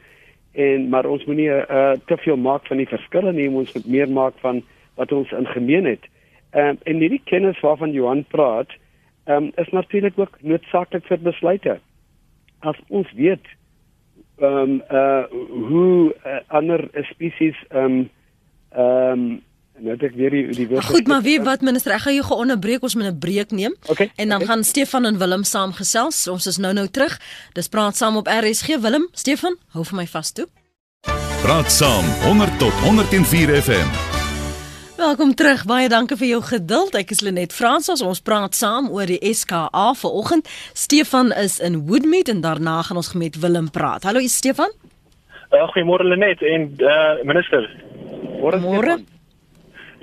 [0.53, 4.11] En maar ons moenie uh, te veel maak van die verskille nie ons moet meer
[4.11, 4.63] maak van
[4.95, 6.03] wat ons in gemeen het.
[6.03, 6.22] ehm
[6.55, 8.71] um, en hierdie kennis waarvan Johan praat
[9.25, 11.79] ehm um, is natuurlik ook noodsaaklik vir besluite
[12.59, 13.47] as ons weet
[14.37, 15.25] ehm um, uh
[15.69, 18.11] hoe uh, ander spesies ehm um,
[18.71, 19.43] ehm um,
[19.83, 22.27] nou het ek weer die die woord Goed, maar wie wat minister, ek gaan jou
[22.27, 23.75] geonderbreek, ons moet 'n breek neem.
[23.89, 24.49] Okay, En dan okay.
[24.49, 26.29] gaan Stefan en Willem saamgesels.
[26.29, 27.21] Ons is nou nou terug.
[27.53, 28.79] Dis praat saam op RSG.
[28.81, 30.47] Willem, Stefan, hou vir my vas toe.
[31.43, 34.22] Praat saam 100 tot 104 FM.
[35.03, 35.65] Welkom terug.
[35.67, 36.95] Baie dankie vir jou geduld.
[36.95, 38.05] Ek is Lenet Fransis.
[38.07, 40.47] Ons praat saam oor die SKA vanoggend.
[40.79, 44.07] Stefan is in Woodmead en daarna gaan ons met Willem praat.
[44.07, 44.71] Hallo Stefan.
[45.51, 47.67] Uh, Goeiemôre Lenet en uh, minister.
[48.39, 48.61] Môre.
[48.63, 48.95] Môre.
[48.95, 49.09] Stefan.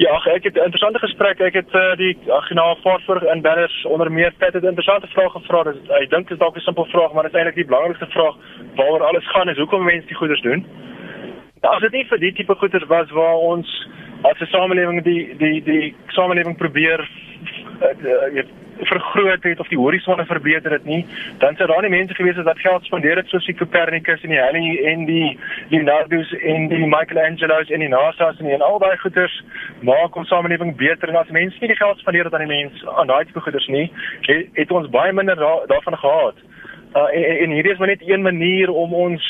[0.04, 1.40] Ja, ag, ek het 'n interessante gesprek.
[1.48, 2.18] Ek het uh, die
[2.50, 5.64] generaal voor in banners onder meer het 'n interessante vraag gevra.
[5.64, 8.12] Dis ek dink dit is dalk 'n simpel vraag, maar dit is eintlik die belangrikste
[8.12, 8.36] vraag
[8.76, 10.68] waaroor alles gaan is hoekom mense die goeders doen.
[11.62, 13.88] Nou, as dit nie vir die tipe goeders was waar ons
[14.24, 17.10] as 'n samelewing die die die samelewing probeer
[17.82, 18.44] uh, uh,
[18.80, 21.06] vergroot het of die horisonne verbeter het nie,
[21.38, 24.30] dan sou daar nie mense gewees het wat geld spandeer het soos die Copernicus en
[24.30, 28.80] die Halley en die Leonardo's en die Michelangelo's en die NASA's en, die, en al
[28.80, 29.44] daai goeders
[29.82, 32.92] maak ons samelewing beter en as mense nie die geld spandeer het aan die mense
[32.92, 33.92] aan daai tipe goeders nie,
[34.28, 36.36] het, het ons baie minder da, daarvan gehad.
[36.96, 39.26] Uh, en, en hierdie is maar net een manier om ons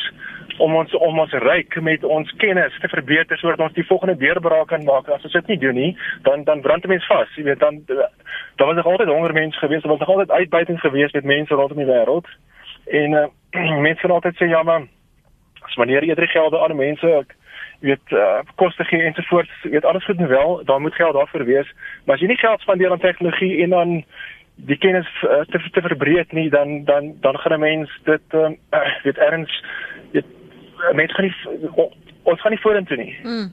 [0.59, 4.67] om ons om ons ryk met ons kennis te verbeter sodat ons die volgende deurbraak
[4.67, 5.09] kan maak.
[5.09, 5.91] As ons dit nie doen nie,
[6.27, 7.35] dan dan brand 'n mens vas.
[7.35, 7.81] Jy weet dan
[8.55, 11.53] daar was nog altyd honger mense gewees, daar was nog altyd uitbuiting gewees met mense
[11.53, 12.27] rondom die wêreld.
[12.87, 13.27] En uh,
[13.87, 14.87] mense het altyd sê ja man,
[15.61, 17.25] as wanneer jy drie gelde aan mense
[17.79, 21.45] jy weet uh, koste gee ensovoorts, weet alles goed en wel, daar moet geld daarvoor
[21.45, 21.71] wees.
[22.05, 24.03] Maar as jy nie geld spandeer aan tegnologie en dan
[24.67, 28.49] die kennis uh, te te verbreek nie dan dan dan gaan 'n mens dit uh,
[29.05, 29.63] weet erns
[30.93, 31.89] mense gaan nie
[32.23, 33.15] ons gaan nie vorentoe nie.
[33.23, 33.47] Mm.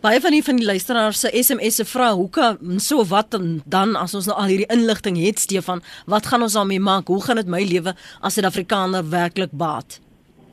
[0.00, 3.96] Baie van die van die luisteraars se SMS se vra hoekom so wat dan, dan
[3.96, 7.12] as ons nou al hierdie inligting het Stefan, wat gaan ons daarmee maak?
[7.12, 10.00] Hoe gaan dit my lewe as 'n Suid-Afrikaner werklik baat?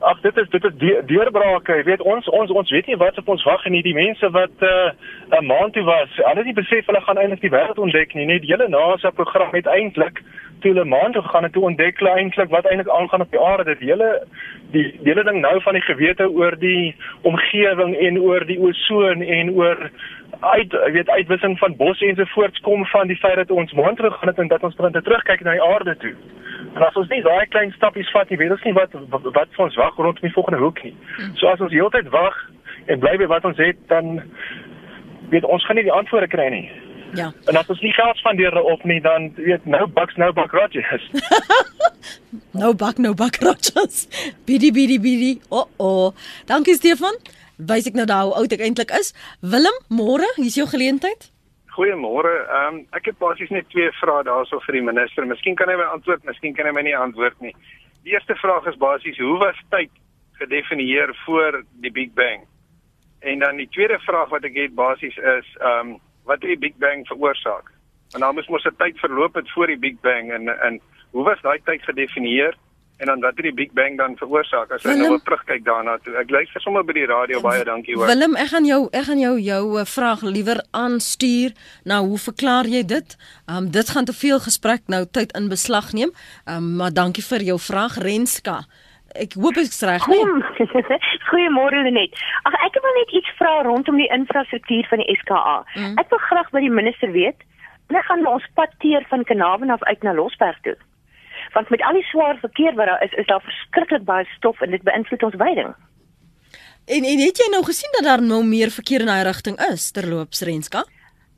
[0.04, 0.74] Ag dit is dit is
[1.06, 1.72] deurbrake.
[1.76, 4.56] Jy weet ons ons ons weet nie wat op ons wag en hierdie mense wat
[4.60, 4.92] 'n
[5.32, 8.26] uh, maand toe was, hulle het nie besef hulle gaan eintlik die wêreld ontdek nie.
[8.26, 10.20] Net die hele NASA program het eintlik
[10.60, 13.40] toe hulle maand toe gegaan en toe ontdek hulle eintlik wat eintlik aangaan op die
[13.40, 13.64] aarde.
[13.64, 14.26] Dit hele
[14.70, 19.50] die hele ding nou van die gewete oor die omgewing en oor die ozon en
[19.50, 19.90] oor
[20.40, 24.28] uit weet uitwissing van bosse ensovoorts kom van die feit dat ons maand toe gegaan
[24.28, 26.14] het en dat ons begin terugkyk na die aarde toe.
[26.74, 29.52] En as ons nie daai klein stappies vat nie, weet ons nie wat wat, wat
[29.56, 30.94] vir ons wag rondom die volgende hoek nie.
[31.34, 32.38] So as ons heeltyd wag
[32.86, 34.22] en bly by wat ons het, dan
[35.30, 36.66] weet ons gaan nie die antwoorde kry nie.
[37.14, 37.32] Ja.
[37.46, 41.10] En as ons nie geld spandeer op nie, dan weet nou bucks nou buck Rogers.
[42.60, 44.06] no buck no buck Rogers.
[44.44, 45.32] Bidi bidi bidi.
[45.48, 46.26] O oh oh.
[46.50, 47.18] Dankie Stefan.
[47.56, 49.12] Wys ek nou daai hoe oud ek eintlik is.
[49.40, 51.30] Willem, môre, hier's jou geleentheid.
[51.74, 52.32] Goeiemôre.
[52.44, 55.26] Ehm um, ek het basies net twee vrae daarso vir die minister.
[55.26, 57.54] Miskien kan hy my antwoord, miskien kan hy my nie antwoord nie.
[58.06, 59.90] Die eerste vraag is basies hoe was tyd
[60.38, 62.42] gedefinieer voor die Big Bang?
[63.22, 66.76] En dan die tweede vraag wat ek het basies is ehm um, wat die Big
[66.76, 67.70] Bang veroorsaak?
[68.14, 71.24] En dan moes mos 'n tyd verloop het voor die Big Bang en en hoe
[71.24, 72.54] was daai tyd gedefinieer?
[72.96, 76.14] en dan wat het die Big Bang dan veroorsaak as jy nou terugkyk daarna toe.
[76.20, 78.06] Ek luister sommer by die radio baie dankie hoor.
[78.06, 81.56] Willem, ek gaan jou ek gaan jou jou uh, vraag liewer aanstuur.
[81.90, 83.16] Nou, hoe verklaar jy dit?
[83.50, 86.14] Um dit gaan te veel gesprek nou tyd in beslag neem.
[86.46, 88.62] Um maar dankie vir jou vraag Renska.
[89.14, 90.22] Ek hoop ek reg nie.
[91.30, 92.16] Goeiemôre Lenet.
[92.48, 95.60] Ag ek wil net iets vra rondom die infrastruktuur van die SKA.
[95.76, 95.94] Mm.
[96.02, 97.46] Ek wil graag by die minister weet,
[97.86, 100.76] wanneer gaan ons pad teer van Kanaven af uit na Losberg toe?
[101.54, 104.70] want met al die swaar verkeer wat daar is, is daar verskriklik baie stof en
[104.70, 105.74] dit beïnvloed ons veiding.
[106.84, 109.90] En en het jy nou gesien dat daar nou meer verkeer in daai rigting is
[109.96, 110.84] terloops Renska?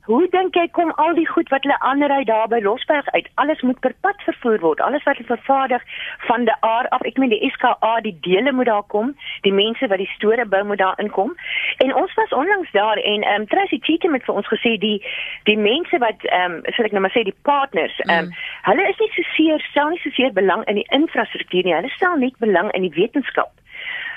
[0.06, 3.26] Hoe dink jy kom al die goed wat hulle aanry daar by Losberg uit?
[3.42, 4.80] Alles moet per pad vervoer word.
[4.80, 5.82] Alles wat hulle vervaardig
[6.28, 7.02] van die aard af.
[7.10, 9.16] Ek meen die SKA, die dele moet daar kom.
[9.42, 11.34] Die mense wat die store bou moet daar inkom.
[11.82, 15.02] En ons was onlangs daar en ehm um, Tracy Cheatham het vir ons gesê die
[15.50, 18.48] die mense wat ehm um, sal ek nou maar sê die partners, ehm um, mm.
[18.70, 21.74] hulle is nie so seer, stel nie so seer belang in die infrastruktuur nie.
[21.80, 23.50] Hulle stel net belang in die wetenskap.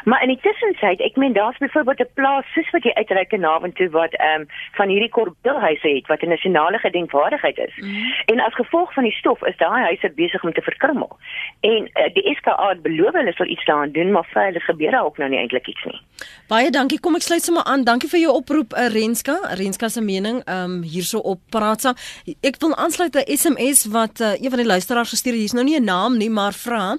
[0.04, 3.50] Maar in die tussentyd, ek meen daar's byvoorbeeld 'n plaas soos wat jy uitreik na
[3.50, 7.76] avond toe wat ehm um, van hierdie korbeelhuise het wat 'n nasionale gedenkwaardigheid is.
[7.76, 8.14] Mm -hmm.
[8.26, 11.18] En as gevolg van die stof is daai huise besig om te verkrummel.
[11.60, 15.06] En uh, die SKA het beloof hulle sal iets daaraan doen, maar veilig gebeur daar
[15.06, 16.02] ook nou nie eintlik iets nie.
[16.48, 17.00] Baie dankie.
[17.00, 17.84] Kom ek sluit sommer aan.
[17.84, 19.40] Dankie vir jou oproep, uh, Renska.
[19.54, 21.96] Renska se mening ehm um, hierso op praat saam.
[22.42, 25.42] Ek wil aansluit by SMS wat uh, een van die luisteraars gestuur het.
[25.42, 26.98] Hier's nou nie 'n naam nie, maar vra: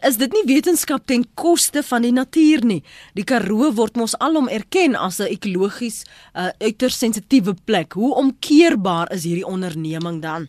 [0.00, 2.41] Is dit nie wetenskap ten koste van die natuur?
[2.42, 2.82] Natuur nie.
[3.14, 7.92] Die Karoo word mos alom erken as 'n ekologies uh, uiters sensitiewe plek.
[7.94, 10.48] Hoe omkeerbaar is hierdie onderneming dan?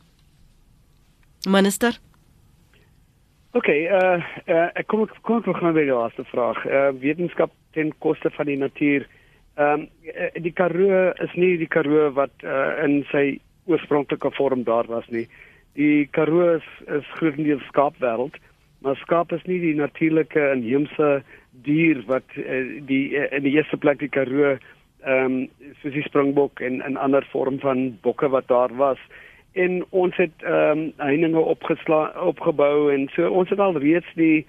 [1.48, 2.00] Minister
[3.54, 6.58] OK, uh, uh ek kom kom ek begin by die laaste vraag.
[6.66, 9.06] Uh wetenskap ten koste van die natuur.
[9.58, 9.90] Ehm um,
[10.42, 15.28] die Karoo is nie die Karoo wat uh, in sy oorspronklike vorm daar was nie.
[15.76, 18.36] Die Karoo is, is grootendeels skaapwêreld,
[18.84, 21.24] maar skaap is nie die natuurlike inheemse
[21.66, 24.58] dier wat uh, die uh, in die eerste plek die Karoo
[25.04, 25.38] ehm um,
[25.82, 29.00] soos die springbok en 'n ander vorm van bokke wat daar was
[29.54, 34.46] en ons het ehm um, heininge opgeslaan opgebou en so ons het al reeds die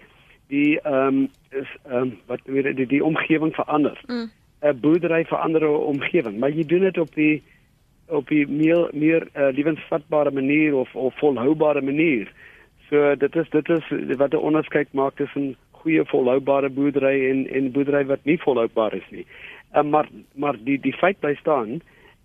[0.48, 4.00] die ehm um, is ehm um, wat weer die, die omgewing verander.
[4.06, 4.80] 'n mm.
[4.80, 7.42] boerdery verander omgewing, maar jy doen dit op die
[8.06, 12.32] op die meer meer uh, lewensvatbare manier of of volhoubare manier.
[12.88, 17.72] So dit is dit is wat 'n onderskeid maak tussen goeie volhoubare boerdery en en
[17.72, 19.26] boerdery wat nie volhoubaar is nie.
[19.76, 21.80] Um, maar maar die die feit bly staan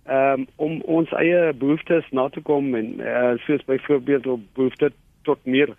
[0.09, 4.91] um, om ons eie behoeftes na te kom en uh, soos byvoorbeeld op behoefte
[5.27, 5.75] tot meer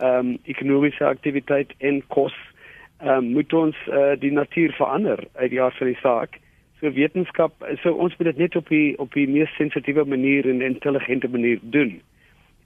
[0.00, 2.36] ehm um, ekonomiese aktiwiteit en kos
[3.04, 6.38] um, moet ons uh, die natuur verander uit die aard van die saak.
[6.80, 10.62] So wetenskap so ons moet dit net op die op die mees sensitiewe manier en
[10.64, 12.00] intelligente manier doen.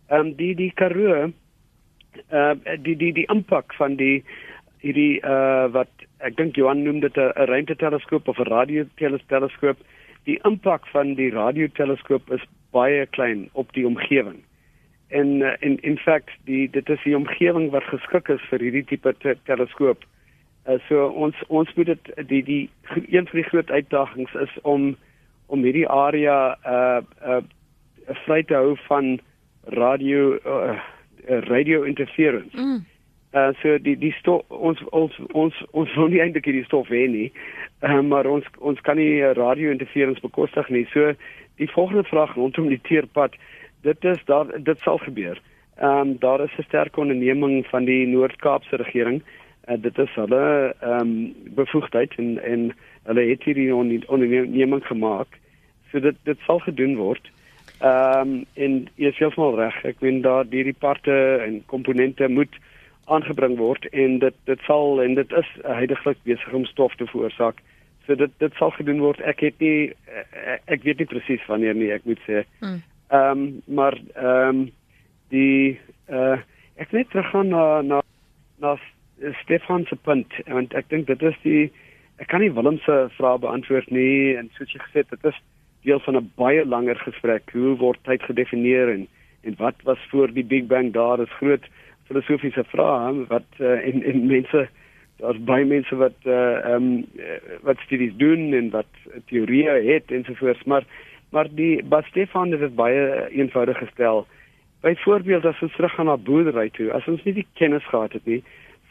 [0.08, 1.32] Ehm um, die die Karoo
[2.32, 4.24] uh die die die impak van die
[4.82, 9.78] hierdie uh wat ek dink Johan noem dit 'n ruimteteleskoop of 'n radioteleskoop.
[10.24, 14.42] Die impak van die radioteleskoop is baie klein op die omgewing.
[15.08, 18.84] En uh, in in feite die dit is die omgewing wat geskik is vir hierdie
[18.84, 20.04] tipe te teleskoop.
[20.66, 22.70] Uh, so ons ons moet dit die die
[23.06, 24.96] een van die groot uitdagings is om
[25.46, 27.42] om hierdie area uh uh
[28.24, 29.18] vry te hou van
[29.76, 30.76] radio uh,
[31.26, 32.56] radio interference.
[32.56, 32.84] Mm.
[33.34, 37.06] Uh so die die stof ons ons ons ons wil nie eintlik hierdie stof hê
[37.10, 37.32] nie.
[37.82, 40.86] Uh, maar ons ons kan nie radio interference bekostig nie.
[40.92, 41.12] So
[41.58, 43.34] die volgende vraag rondom die teerpad,
[43.82, 45.40] dit is daar dit sal gebeur.
[45.76, 49.22] Ehm um, daar is 'n sterk onderneming van die Noord-Kaapse regering.
[49.68, 55.28] Uh, dit is hulle ehm um, bevoegdheid en en hulle het hierdie onderneming gemaak.
[55.90, 57.30] So dit dit sal gedoen word.
[57.84, 59.74] Ehm um, en jy is heeltemal reg.
[59.84, 61.12] Ek meen daar hierdie parte
[61.44, 62.54] en komponente moet
[63.12, 67.60] aangebring word en dit dit sal en dit is heidaglik besig om stof te veroorsaak.
[68.06, 69.20] So dit dit sal gedoen word.
[69.20, 69.92] Ek het nie
[70.64, 72.46] ek weet nie presies wanneer nie, ek moet sê.
[72.64, 72.80] Hmm.
[73.12, 73.44] Ehm um,
[73.80, 74.64] maar ehm um,
[75.34, 75.76] die
[76.08, 76.38] uh
[76.80, 78.00] ek net teruggaan na na
[78.64, 78.76] na
[79.42, 81.72] Stefan se punt want ek dink dit is die
[82.16, 85.42] ek kan nie Willem se vraag beantwoord nie en soos jy gesê het dit is
[85.84, 87.50] deel van 'n baie langer gesprek.
[87.52, 89.06] Hoe word tyd gedefinieer en
[89.44, 91.64] en wat was voor die Big Bang daar is groot
[92.06, 94.68] filosofiese vrae wat uh, en en mense
[95.16, 97.04] daar's baie mense wat uh um,
[97.62, 98.90] wat studies doen en wat
[99.30, 100.84] teorieë het ensovoorts maar
[101.30, 104.26] maar die Bas Stefan het dit baie eenvoudig gestel.
[104.80, 108.42] Byvoorbeeld as ons teruggaan na boerdery toe, as ons nie die kennis gehad het nie,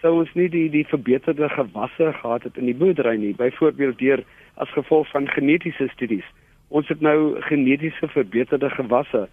[0.02, 3.36] sou ons nie die die verbeterde gewasse gehad het in die boerdery nie.
[3.36, 4.24] Byvoorbeeld deur
[4.56, 6.28] as gevolg van genetiese studies
[6.74, 9.28] ons het nou genetiese verbeterde gewasse.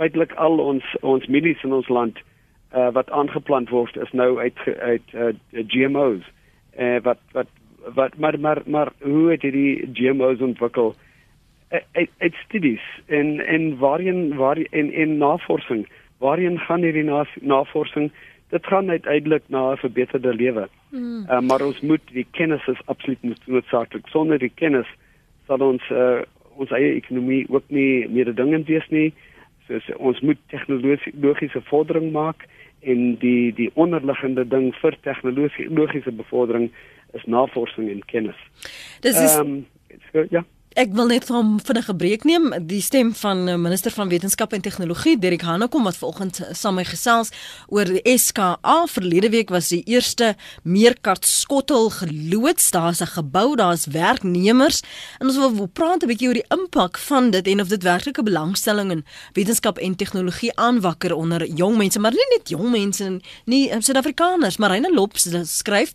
[0.00, 2.18] Feitelik al ons ons mielies in ons land
[2.72, 5.32] uh, wat aangeplant word is nou uit uit uh,
[5.72, 6.24] GMO's.
[6.78, 7.52] Uh, wat wat
[7.98, 10.94] wat maar maar maar hoe het hierdie GMO's ontwikkel?
[11.68, 15.86] Uit uit studies en en waarheen waar in in navorsing,
[16.18, 18.12] waarheen gaan hierdie navorsing?
[18.48, 20.68] Dit gaan uiteindelik na 'n verbeterde lewe.
[20.90, 21.26] Mm.
[21.28, 24.06] Uh, maar ons moet die kennis is absoluut noodsaaklik.
[24.06, 24.86] Sonder die kennis
[25.46, 26.22] sal ons uh,
[26.56, 29.12] ons eie ekonomie ook nie meer dingend wees nie.
[29.66, 32.46] So ons moet tegnologiese vordering maak
[32.86, 36.70] en die die onderliggende ding vir tegnologiese bevordering
[37.14, 38.38] is navorsing en kennis.
[39.02, 39.64] Dis is um,
[40.12, 40.44] so, ja.
[40.76, 42.50] Ek wil net van vinnige breek neem.
[42.68, 46.76] Die stem van eh, minister van wetenskap en tegnologie Derek Hanekom wat vanoggend eh, saam
[46.76, 47.30] met my gesels
[47.72, 50.34] oor die SKA verlede week was die eerste
[50.68, 54.82] meerkart skottel geloods daar's 'n gebou daar's werknemers.
[55.18, 57.82] En ons wil, wil praat 'n bietjie oor die impak van dit en of dit
[57.82, 62.70] werklik 'n belangstelling in wetenskap en tegnologie aanwakker onder jong mense maar nie net jong
[62.70, 64.56] mense nie eh, Suid-Afrikaners.
[64.56, 65.92] Marina Lops skryf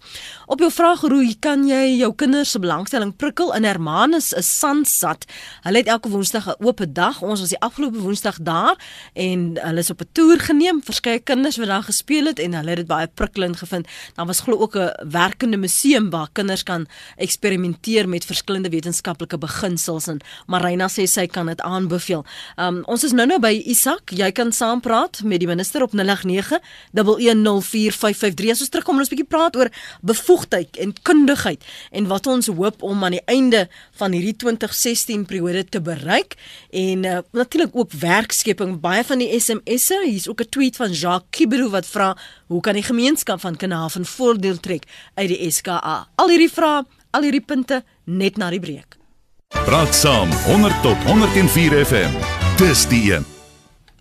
[0.48, 5.26] op jou vraag hoe kan jy jou kinders se belangstelling prikkel in Hermanus is Sansat.
[5.66, 7.22] Hulle het elke Woensdag 'n oop dag.
[7.22, 8.76] Ons was die afgelope Woensdag daar
[9.14, 10.82] en hulle is op 'n toer geneem.
[10.84, 13.88] Verskeie kinders wat daar gespeel het en hulle het dit baie prikkelend gevind.
[14.16, 20.08] Daar was glo ook 'n werkende museum waar kinders kan eksperimenteer met verskillende wetenskaplike beginsels
[20.08, 22.26] en Marina sê sy kan dit aanbeveel.
[22.58, 24.10] Um, ons is nou nou by Isak.
[24.10, 26.60] Jy kan saampraat met die minister op 089
[26.92, 28.50] 1104553.
[28.50, 29.70] Ons terugkom ons 'n bietjie praat oor
[30.02, 35.66] bevoegdheid en kundigheid en wat ons hoop om aan die einde van hierdie 2016 periode
[35.70, 36.36] te bereik
[36.70, 41.30] en uh, natuurlik ook werkskepping baie van die SMS'e hier's ook 'n tweet van Jacques
[41.30, 44.84] Kibero wat vra hoe kan die gemeenskap van Kanaafin voordeel trek
[45.16, 48.98] uit die SKA al hierdie vrae al hierdie punte net na die breek.
[49.66, 52.12] Praat saam 100 tot 104 FM
[52.58, 53.41] dis die een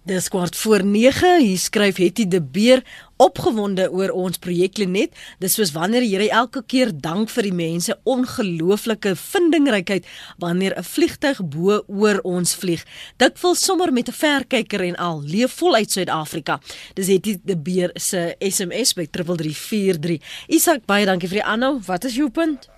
[0.03, 1.41] Dis kwart voor 9.
[1.41, 2.81] Hier skryf Hetty de Beer
[3.21, 5.13] opgewonde oor ons projek Lenet.
[5.39, 10.09] Dis soos wanneer Here elke keer dank vir die mense ongelooflike vindingrykheid
[10.41, 12.85] wanneer 'n vliegtyg bo oor ons vlieg.
[13.17, 16.61] Dit wil sommer met 'n verkyker en al leef voluit Suid-Afrika.
[16.95, 20.19] Dis Hetty de Beer se SMS by 3343.
[20.49, 21.81] Isak baie dankie vir die aanhou.
[21.87, 22.69] Wat is jou punt?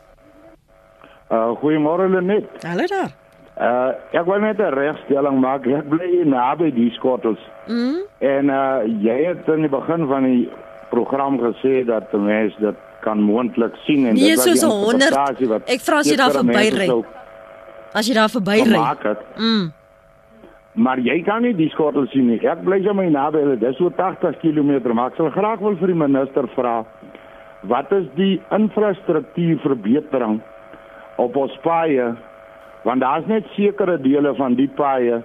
[1.31, 2.65] Uh goeiemôre Lenet.
[2.65, 3.22] Hallo daar.
[3.63, 5.67] Uh ek wil net 'n regstelling maak.
[5.67, 7.39] Ek bly naby die skottels.
[7.67, 8.01] Mm.
[8.19, 10.49] En uh jy het in die begin van die
[10.91, 15.15] program gesê dat mense dit kan moontlik sien en nee, dit is so 100.
[15.67, 16.89] Ek vra as jy daar verbyry.
[17.93, 18.81] As jy daar verbyry.
[19.37, 19.73] Mm.
[20.73, 22.41] Maar jy kan nie die skottels sien nie.
[22.41, 23.45] Ek bly so my naby.
[23.61, 26.83] Dit is so 80 km, maar ek sal graag wil vir die minister vra
[27.63, 30.41] wat is die infrastruktuur verbetering
[31.23, 32.09] op ons paaie
[32.83, 35.23] want daar's net sekere dele van die paaie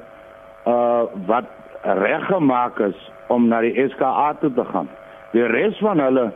[0.68, 1.46] uh wat
[1.84, 2.98] reggemaak is
[3.28, 4.90] om na die SKA toe te gaan.
[5.32, 6.32] Die res van hulle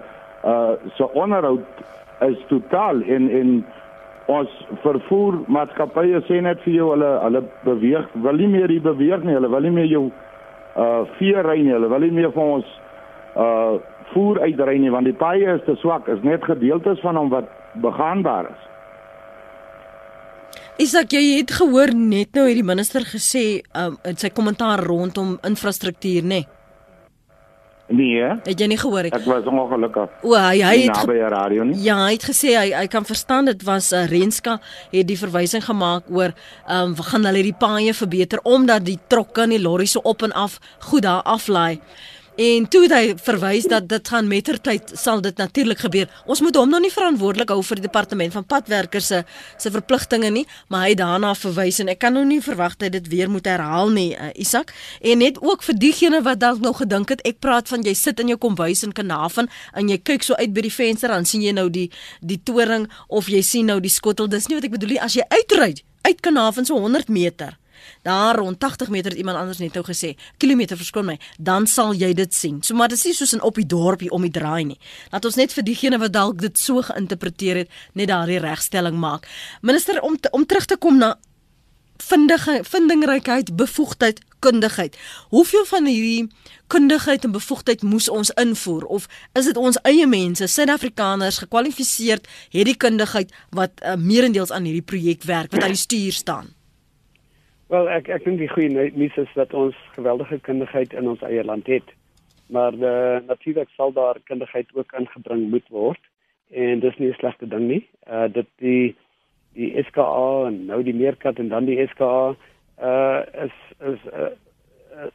[0.46, 1.84] uh so onderhoud
[2.28, 3.54] is totaal en en
[4.32, 4.52] ons
[4.84, 9.36] vervoer maatskappye sê net vir jou hulle hulle beweeg wil nie meer die beweeg nie
[9.38, 10.04] hulle wil nie meer jou
[10.80, 12.76] uh vier ry nie hulle wil nie meer vir ons
[13.36, 13.80] uh
[14.14, 17.50] voer uitry nie want die paaie is te swak is net gedeeltes van hom wat
[17.84, 18.71] begaanbaar is
[20.82, 26.26] Isak, jy het gehoor net nou hierdie minister gesê um, in sy kommentaar rondom infrastruktuur,
[26.26, 26.42] nê?
[26.42, 26.48] Nee?
[27.92, 28.24] Nee.
[28.46, 29.12] Het jy nie gehoor nie?
[29.14, 30.14] Ek was ongelukkig.
[30.24, 31.76] O, hy hy het by die radio nie.
[31.84, 34.58] Ja, hy het gesê hy hy kan verstaan dit was uh, Renska
[34.94, 39.46] het die verwysing gemaak oor ehm um, gaan hulle die paaie verbeter omdat die trokke
[39.46, 40.58] en die lorries so op en af
[40.88, 41.82] goed daar aflaai.
[42.40, 46.08] En toe hy verwys dat dit gaan mettertyd sal dit natuurlik gebeur.
[46.32, 49.20] Ons moet hom nou nie verantwoordelik hou vir die departement van padwerkers se
[49.60, 53.08] se verpligtinge nie, maar hy daarna verwys en ek kan nou nie verwag dat dit
[53.12, 54.72] weer moet herhaal nie, uh, Isak.
[55.02, 58.20] En net ook vir diegene wat dalk nog gedink het ek praat van jy sit
[58.24, 61.44] in jou kombuis in Kanavan en jy kyk so uit by die venster dan sien
[61.44, 61.90] jy nou die
[62.22, 64.32] die toring of jy sien nou die skottel.
[64.32, 65.74] Dis nie wat ek bedoel nie as jy uitry
[66.08, 67.58] uit Kanavan so 100 meter
[68.08, 71.94] Daar rond 80 meter het iemand anders net nou gesê, kilometer verskoon my, dan sal
[71.94, 72.62] jy dit sien.
[72.64, 74.80] So maar dit is soos in op die dorpie om die draai nie.
[75.12, 79.28] Laat ons net vir diegene wat dalk dit so geïnterpreteer het, net daardie regstelling maak.
[79.62, 81.16] Minister om te, om terug te kom na
[82.02, 84.98] vindige vindingrykheid, bevoegdheid, kundigheid.
[85.30, 86.30] Hoeveel van hierdie
[86.68, 89.08] kundigheid en bevoegdheid moes ons invoer of
[89.38, 94.88] is dit ons eie mense, Suid-Afrikaners gekwalifiseerd het die kundigheid wat uh, meerendeels aan hierdie
[94.94, 96.54] projek werk wat aan die stuur staan?
[97.72, 101.44] Wel, ek ek dink die goeie nuus is dat ons geweldige kundigheid in ons eie
[101.48, 101.94] land het.
[102.52, 106.10] Maar uh, natuurlik sal daar kundigheid ook ingebring moet word
[106.52, 107.86] en dis nie 'n slegte ding nie.
[108.12, 108.96] Uh dit die
[109.56, 112.36] die SKA en nou die meerkat en dan die SKA
[112.84, 114.36] uh is is uh,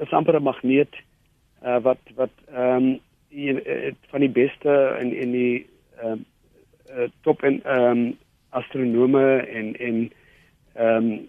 [0.00, 0.96] is amper 'n magneet
[1.60, 2.96] uh wat wat ehm
[3.36, 3.60] um,
[4.08, 5.66] van die beste in in die
[6.00, 6.24] ehm
[6.88, 10.12] uh, uh, top en ehm um, astronome en en
[10.72, 11.28] ehm um,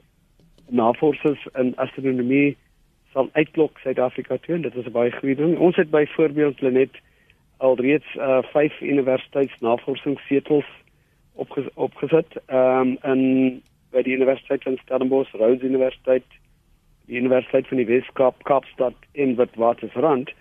[0.69, 2.57] navorsers in astronomie
[3.13, 4.59] sal uitklok Suid-Afrika toe.
[4.59, 5.57] Dit is 'n baie goeie ding.
[5.57, 6.93] Ons het byvoorbeeld net
[7.57, 10.65] alreeds uh, vyf universiteitsnavorsingssetels
[11.33, 12.37] opges opgesit.
[12.45, 13.61] Ehm um, in
[13.91, 16.25] by die Universiteit van Stellenbosch, Rhodes Universiteit,
[17.05, 20.33] die Universiteit van die Weskaap, Kaapstad en Witwatersrand.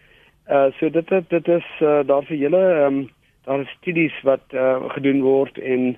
[0.48, 3.08] Uh so dit dit is uh, daar vir julle ehm um,
[3.46, 5.96] daar is studies wat uh, gedoen word en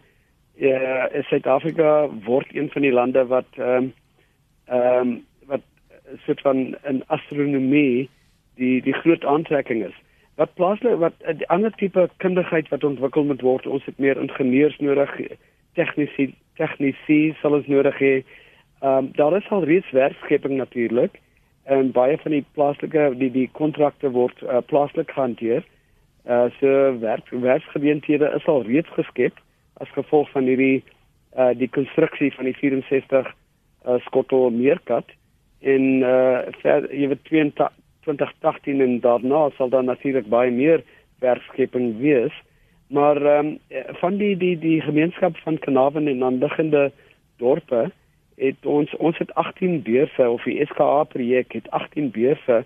[0.61, 3.93] ja, uh, Suid-Afrika word een van die lande wat ehm um,
[4.68, 5.60] ehm um, wat
[6.24, 8.08] soort van in astronomie
[8.54, 9.96] die die groot aantrekking is.
[10.34, 14.20] Wat plaaslik wat eh, die ander tipe kundigheid wat ontwikkel moet word, ons het meer
[14.20, 15.14] ingenieurs nodig,
[15.74, 18.14] tegnisi tegnisi sal ons nodig hê.
[18.82, 21.20] Ehm um, daar is al reeds werkskepping natuurlik
[21.68, 25.64] en baie van die plaaslike die die kontrakte word uh, plaaslik hanteer.
[26.24, 29.36] Uh so werk werksgeleenthede is al reeds geskep
[29.82, 30.82] as gevolg van hierdie
[31.36, 33.28] uh die konstruksie van die 64
[33.89, 35.09] uh, skottel meerkat
[35.61, 40.84] en uh ver, jy weet 2018 en daarna sal dan natuurlik baie meer
[41.18, 42.34] werkskepping wees.
[42.89, 43.59] Maar um,
[44.01, 46.91] van die die die gemeenskap van Kanavan en aanliggende
[47.36, 47.91] dorpe
[48.39, 52.64] het ons ons het 18 beurse of die SKA projek het 18 beurse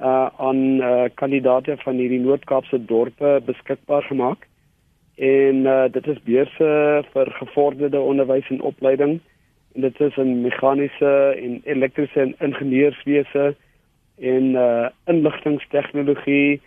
[0.00, 4.48] uh aan uh kandidate van hierdie Noord-Kaapse dorpe beskikbaar gemaak.
[5.16, 6.70] En uh dit is beurse
[7.12, 9.20] vir gevorderde onderwys en opleiding
[9.74, 11.12] en dit is in meganiese
[11.42, 13.54] en elektriese en ingenieurswese
[14.18, 16.60] en uh inligtingstegnologie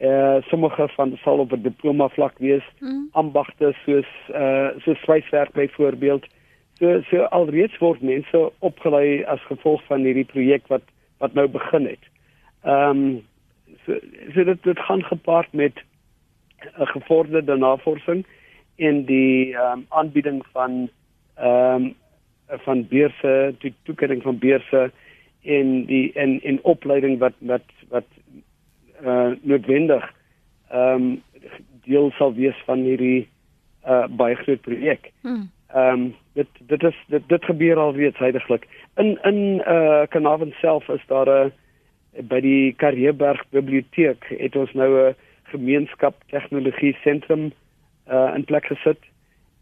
[0.00, 3.08] uh sommige van sal op 'n diploma vlak wees mm.
[3.12, 6.26] ambagte soos uh soos swyswerk byvoorbeeld
[6.78, 10.82] so so alreeds word mense opgelei as gevolg van hierdie projek wat
[11.18, 12.04] wat nou begin het.
[12.62, 13.22] Ehm um,
[13.84, 13.98] so
[14.34, 15.82] so dit dit gaan gepaard met
[16.78, 18.24] 'n gevorderde navorsing
[18.76, 20.88] en die ehm um, aanbieding van
[21.34, 21.94] ehm um,
[22.48, 24.90] van beurse, die toekenning van beurse
[25.42, 28.06] en die en en opleiding wat wat wat
[29.04, 30.04] uh noodwendig
[30.70, 31.22] ehm um,
[31.84, 33.28] deel sal wees van hierdie
[33.86, 35.12] uh baie groot projek.
[35.20, 35.50] Hmm.
[35.74, 38.66] Ehm um, dit dit is dit dit gebeur al reeds heidaglik.
[38.96, 41.52] In in uh Kanavan self is daar 'n
[42.28, 47.52] by die Karreeberg biblioteek het ons nou 'n gemeenskap tegnologie sentrum
[48.10, 48.98] uh in plek gesit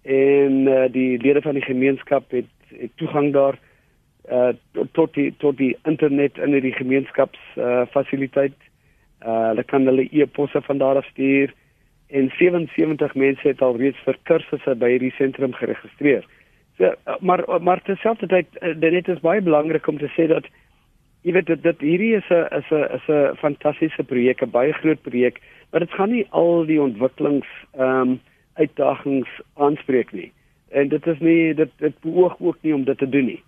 [0.03, 3.59] en uh, die lede van die gemeenskap het het toegang daar
[4.31, 4.53] uh
[4.93, 8.57] tot die tot die internet in die gemeenskaps uh fasiliteit.
[9.23, 11.55] Uh hulle kan hulle e-posse van daar af stuur
[12.07, 16.27] en 77 mense het al reeds vir kursusse by hierdie sentrum geregistreer.
[16.79, 18.47] So maar maar terselfdertyd
[18.81, 20.47] dit is baie belangrik om te sê dat
[21.27, 24.73] jy weet dit, dit hierdie is 'n is 'n is 'n fantastiese projek, 'n baie
[24.73, 25.41] groot projek,
[25.71, 27.49] maar dit gaan nie al die ontwikkelings
[27.79, 28.21] ehm um,
[28.55, 30.33] uitdagings aanspreek nie.
[30.69, 33.43] En dit is nie dit dit beoog ook nie om dit te doen nie.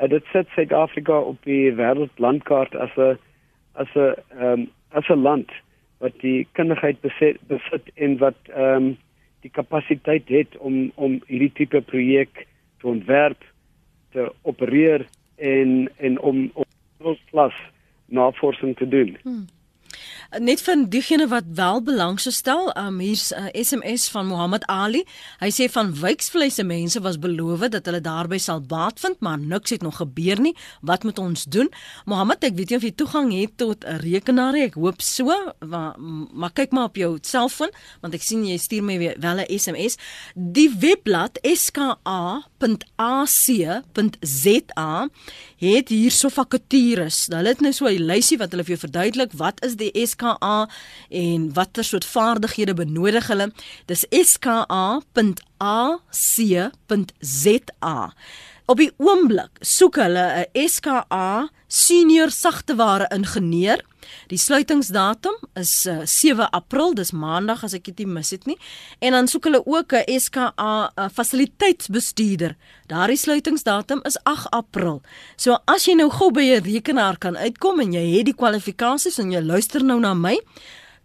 [0.00, 3.18] Uh, dit sit Suid-Afrika op die wêreldlandkaart as 'n
[3.72, 5.50] as 'n ehm um, as 'n land
[5.98, 8.96] wat die kundigheid besit, besit en wat ehm um,
[9.40, 12.46] die kapasiteit het om om hierdie tipe projek
[12.80, 13.44] te ontwerp,
[14.10, 15.06] te opereer
[15.36, 16.66] en en om op
[17.30, 17.54] klas
[18.06, 19.16] navorsing te doen.
[19.22, 19.46] Hmm.
[20.40, 25.04] Net van diegene wat wel belang stel, um, hier's 'n uh, SMS van Mohammed Ali.
[25.38, 29.70] Hy sê van wyksvleise mense was beloof dat hulle daarby sal baat vind, maar niks
[29.70, 30.56] het nog gebeur nie.
[30.80, 31.68] Wat moet ons doen?
[32.04, 34.62] Mohammed, ek weet nie of jy toegang het tot 'n rekenaar nie.
[34.62, 35.94] Ek hoop so, maar,
[36.32, 37.70] maar kyk maar op jou selfoon,
[38.00, 39.96] want ek sien jy stuur my wel 'n SMS.
[40.34, 41.88] Die webblad ska.ac.za
[45.56, 47.26] het hierso vakatures.
[47.26, 49.90] Hulle het nou so 'n lysie wat hulle vir jou verduidelik wat is die
[50.22, 50.68] SKA
[51.08, 53.50] en watter soort vaardighede benodig hulle.
[53.90, 55.32] Dis ska.ac.za.
[58.70, 63.80] Op die oomblik soek hulle 'n SKA senior sagteware ingenieur.
[64.28, 68.46] Die sluitingsdatum is uh, eh, 7 April, dis maandag as ek dit nie mis het
[68.46, 68.58] nie.
[69.00, 72.56] En dan soek hulle ook 'n SKA uh, fasiliteitsbestuurder.
[72.86, 75.02] Daardie sluitingsdatum is 8 April.
[75.36, 79.18] So as jy nou gou by 'n rekenaar kan uitkom en jy het die kwalifikasies
[79.18, 80.38] en jy luister nou na my,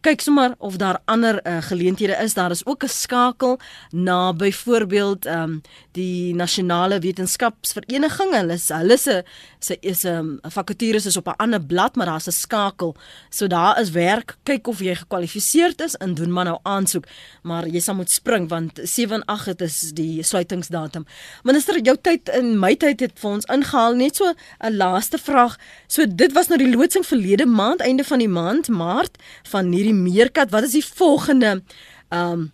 [0.01, 2.33] kyk sommer of daar ander uh, geleenthede is.
[2.33, 3.59] Daar is ook 'n skakel
[3.91, 8.31] na byvoorbeeld ehm um, die nasionale wetenskapsvereniging.
[8.33, 9.23] Hulle hulle se
[9.59, 12.95] se is 'n um, vakatures is op 'n ander blad, maar daar's 'n skakel.
[13.29, 14.37] So daar is werk.
[14.43, 17.05] Kyk of jy gekwalifiseerd is en doen maar nou aansoek.
[17.41, 21.05] Maar jy sal moet spring want 7 en 8 is die sluitingsdatum.
[21.43, 23.95] Minister, jou tyd en my tyd het vir ons ingehaal.
[23.95, 25.57] Net so 'n laaste vraag.
[25.87, 29.86] So dit was nou die loodsing verlede maand, einde van die maand, Maart van hierdie
[29.93, 31.61] meerkat, wat is die volgende
[32.09, 32.51] ehm um,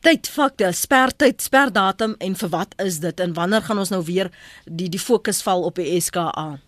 [0.00, 4.30] tydfakte, spertyd, sperdatum en vir wat is dit en wanneer gaan ons nou weer
[4.64, 6.58] die die fokus val op die SKA?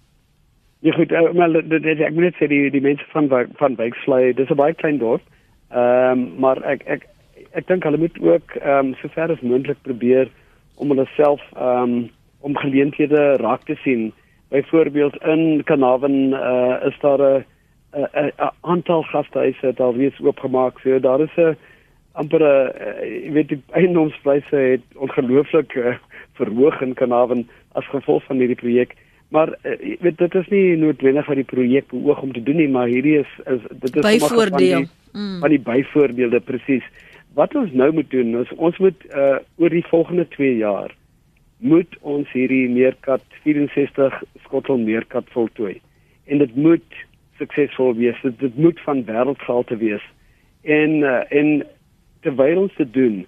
[0.84, 4.34] Ja goed, uh, maar dit ek moet net sê die die mense van van Wyksvlei,
[4.36, 5.22] dis 'n baie klein dorp.
[5.70, 7.08] Ehm um, maar ek ek
[7.52, 10.28] ek dink hulle moet ook ehm um, sover as moontlik probeer
[10.76, 14.12] om hulle self ehm um, om geleenthede raak te sien.
[14.48, 17.44] Byvoorbeeld in Kanaven uh, is daar 'n
[17.92, 20.78] 'n aantal gastehuise het al reeds oopgemaak.
[20.80, 21.56] So daar is 'n
[22.12, 22.72] amper 'n
[23.24, 25.96] jy weet die eiendomspryse het ongelooflik uh,
[26.32, 28.96] verhoog in Kanaven as gevolg van hierdie projek.
[29.28, 32.68] Maar uh, weet dit is nie noodwendig vir die projek beoog om te doen nie,
[32.68, 35.38] maar hierdie is, is dit is byvoordeel van die, mm.
[35.40, 36.84] van die byvoorbeelde presies.
[37.34, 40.92] Wat ons nou moet doen is ons moet uh, oor die volgende 2 jaar
[41.62, 45.80] moet ons hierdie meerkat 64 skottel meerkat voltooi.
[46.26, 47.02] En dit moet
[47.42, 48.18] suksesvol wees.
[48.22, 50.04] Dit, dit moet van wêreldgehalte wees.
[50.62, 51.54] En uh, en
[52.22, 53.22] terwyl ons dit doen,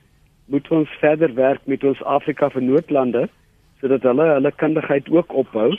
[0.47, 3.29] moet ons verder werk met ons Afrika vernoordlande
[3.83, 5.75] sodat hulle hulle kundigheid ook opbou.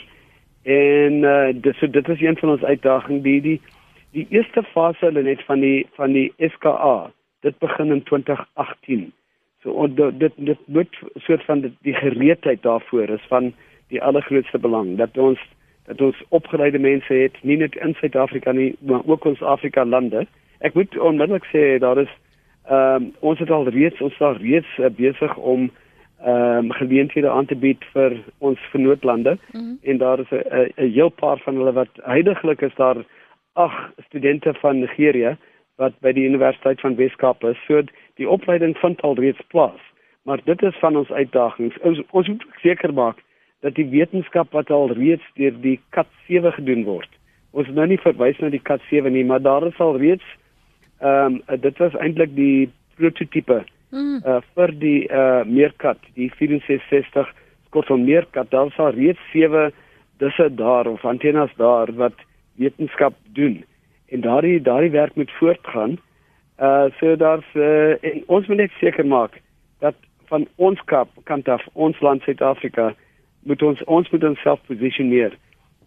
[0.66, 3.60] En uh, dit so dit is een van ons uitdagings die die
[4.16, 7.10] die eerste fase hulle net van die van die SKA.
[7.46, 9.08] Dit begin in 2018.
[9.62, 13.52] So dit dit, dit moet soort van die, die gereedheid daarvoor is van
[13.88, 15.40] die allergrootste belang dat ons
[15.86, 20.26] dat ons opgeleide mense het, nie net in Suid-Afrika nie, maar ook ons Afrika lande.
[20.58, 22.12] Ek moet onmiddellik sê daar is
[22.66, 25.70] ehm um, ons het al reeds ons daar reeds uh, besig om
[26.24, 29.78] ehm um, geleenthede aan te bied vir ons vennootslande mm -hmm.
[29.82, 33.04] en daar is 'n heel paar van hulle wat heidaglik is daar
[33.52, 35.36] ag studente van Nigeria
[35.76, 37.58] wat by die Universiteit van Weskaap is.
[37.66, 37.82] So
[38.14, 39.80] die opleiding vind al reeds plaas.
[40.22, 41.78] Maar dit is van ons uitdagings.
[41.78, 43.16] Ons ons moet seker maak
[43.66, 47.10] dat die wetenskap wat al reeds deur die kat 7 gedoen word.
[47.56, 50.26] Ons nou nie verwys na die kat 7 nie, maar daar is al reeds
[51.04, 53.58] ehm um, dit was eintlik die prototipe
[53.90, 54.20] mm.
[54.24, 57.32] uh vir die uh meerkat, die 64
[57.66, 58.50] skottel meerkat.
[58.50, 59.72] Daar is al reeds 7
[60.22, 62.24] disse daar of antennes daar wat
[62.56, 63.64] wetenskap doen.
[64.08, 65.98] En daardie daardie werk moet voortgaan.
[66.60, 69.40] Uh so daar's uh, ons moet net seker maak
[69.84, 69.94] dat
[70.32, 72.94] van ons kap kant af ons land Suid-Afrika
[73.46, 75.36] moet ons ons moet onsself posisioneer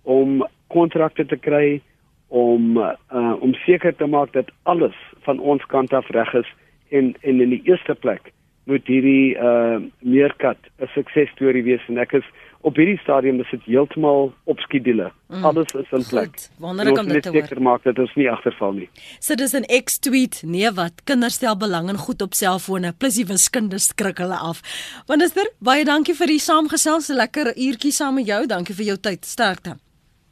[0.04, 0.44] om
[0.74, 1.82] kontrakte te kry
[2.30, 4.96] om uh, om seker te maak dat alles
[5.28, 6.52] van ons kant af reg is
[6.90, 8.32] en en in die eerste plek
[8.70, 12.28] moet hierdie uh meerkat 'n suksesstorie wees en ek is
[12.62, 15.12] op hierdie stadium is dit heeltemal op skedule.
[15.28, 15.46] Mm.
[15.46, 16.40] Alles is in plek.
[16.58, 17.42] Wonderlik om dit te hoor.
[17.48, 18.90] Seker maak dat ons nie agterval nie.
[19.20, 23.26] So dis 'n X-tweet, nee wat, kinders stel belang in goed op selfone, plus die
[23.26, 24.62] wiskunde skrik hulle af.
[25.08, 28.46] Minister, baie dankie vir die saamgesels, 'n lekker uurtjie saam met jou.
[28.46, 29.26] Dankie vir jou tyd.
[29.26, 29.78] Sterkte.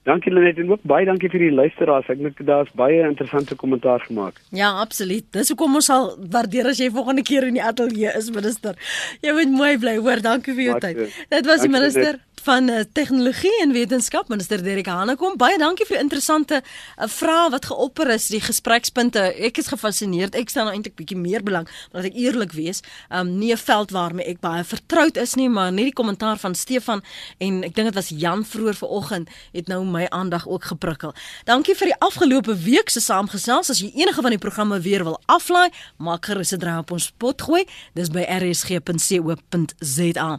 [0.08, 2.08] Dankie Lenet en ook baie dankie vir die luisteraars.
[2.14, 4.40] Ek dink daar's baie interessante kommentaar gemaak.
[4.56, 5.26] Ja, absoluut.
[5.36, 8.80] Dis hoekom ons sal waardeer as jy volgende keer in die ateljee is, minister.
[9.26, 10.24] Jy moet mooi bly, hoor.
[10.24, 11.04] Dankie vir jou tyd.
[11.36, 15.98] Dit was die minister van uh, tegnologie en wetenskap minister Derek Hanekom baie dankie vir
[15.98, 20.76] die interessante uh, vrae wat geopper is die gesprekspunte ek is gefassineerd ek staan nou
[20.78, 24.64] eintlik bietjie meer belang want ek eerlik wees um, nie 'n veld waarmee ek baie
[24.64, 27.04] vertroud is nie maar net die kommentaar van Stefan
[27.44, 31.12] en ek dink dit was Jan vroeër vanoggend het nou my aandag ook geprikkel
[31.50, 35.20] dankie vir die afgelope week se saamgesels as jy enige van die programme weer wil
[35.26, 40.30] aflaai maak gerus 'n draai op ons pot gooi dis by rsg.co.za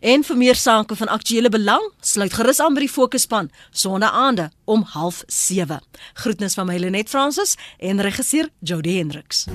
[0.00, 4.84] en vir meer sake van aktuele belang, sluit gerus aan by die fokuspan sonnaande om
[4.86, 5.80] 07:30.
[6.14, 9.46] Groetnis van my Lenet Fransis en regisseur Jody Hendriks.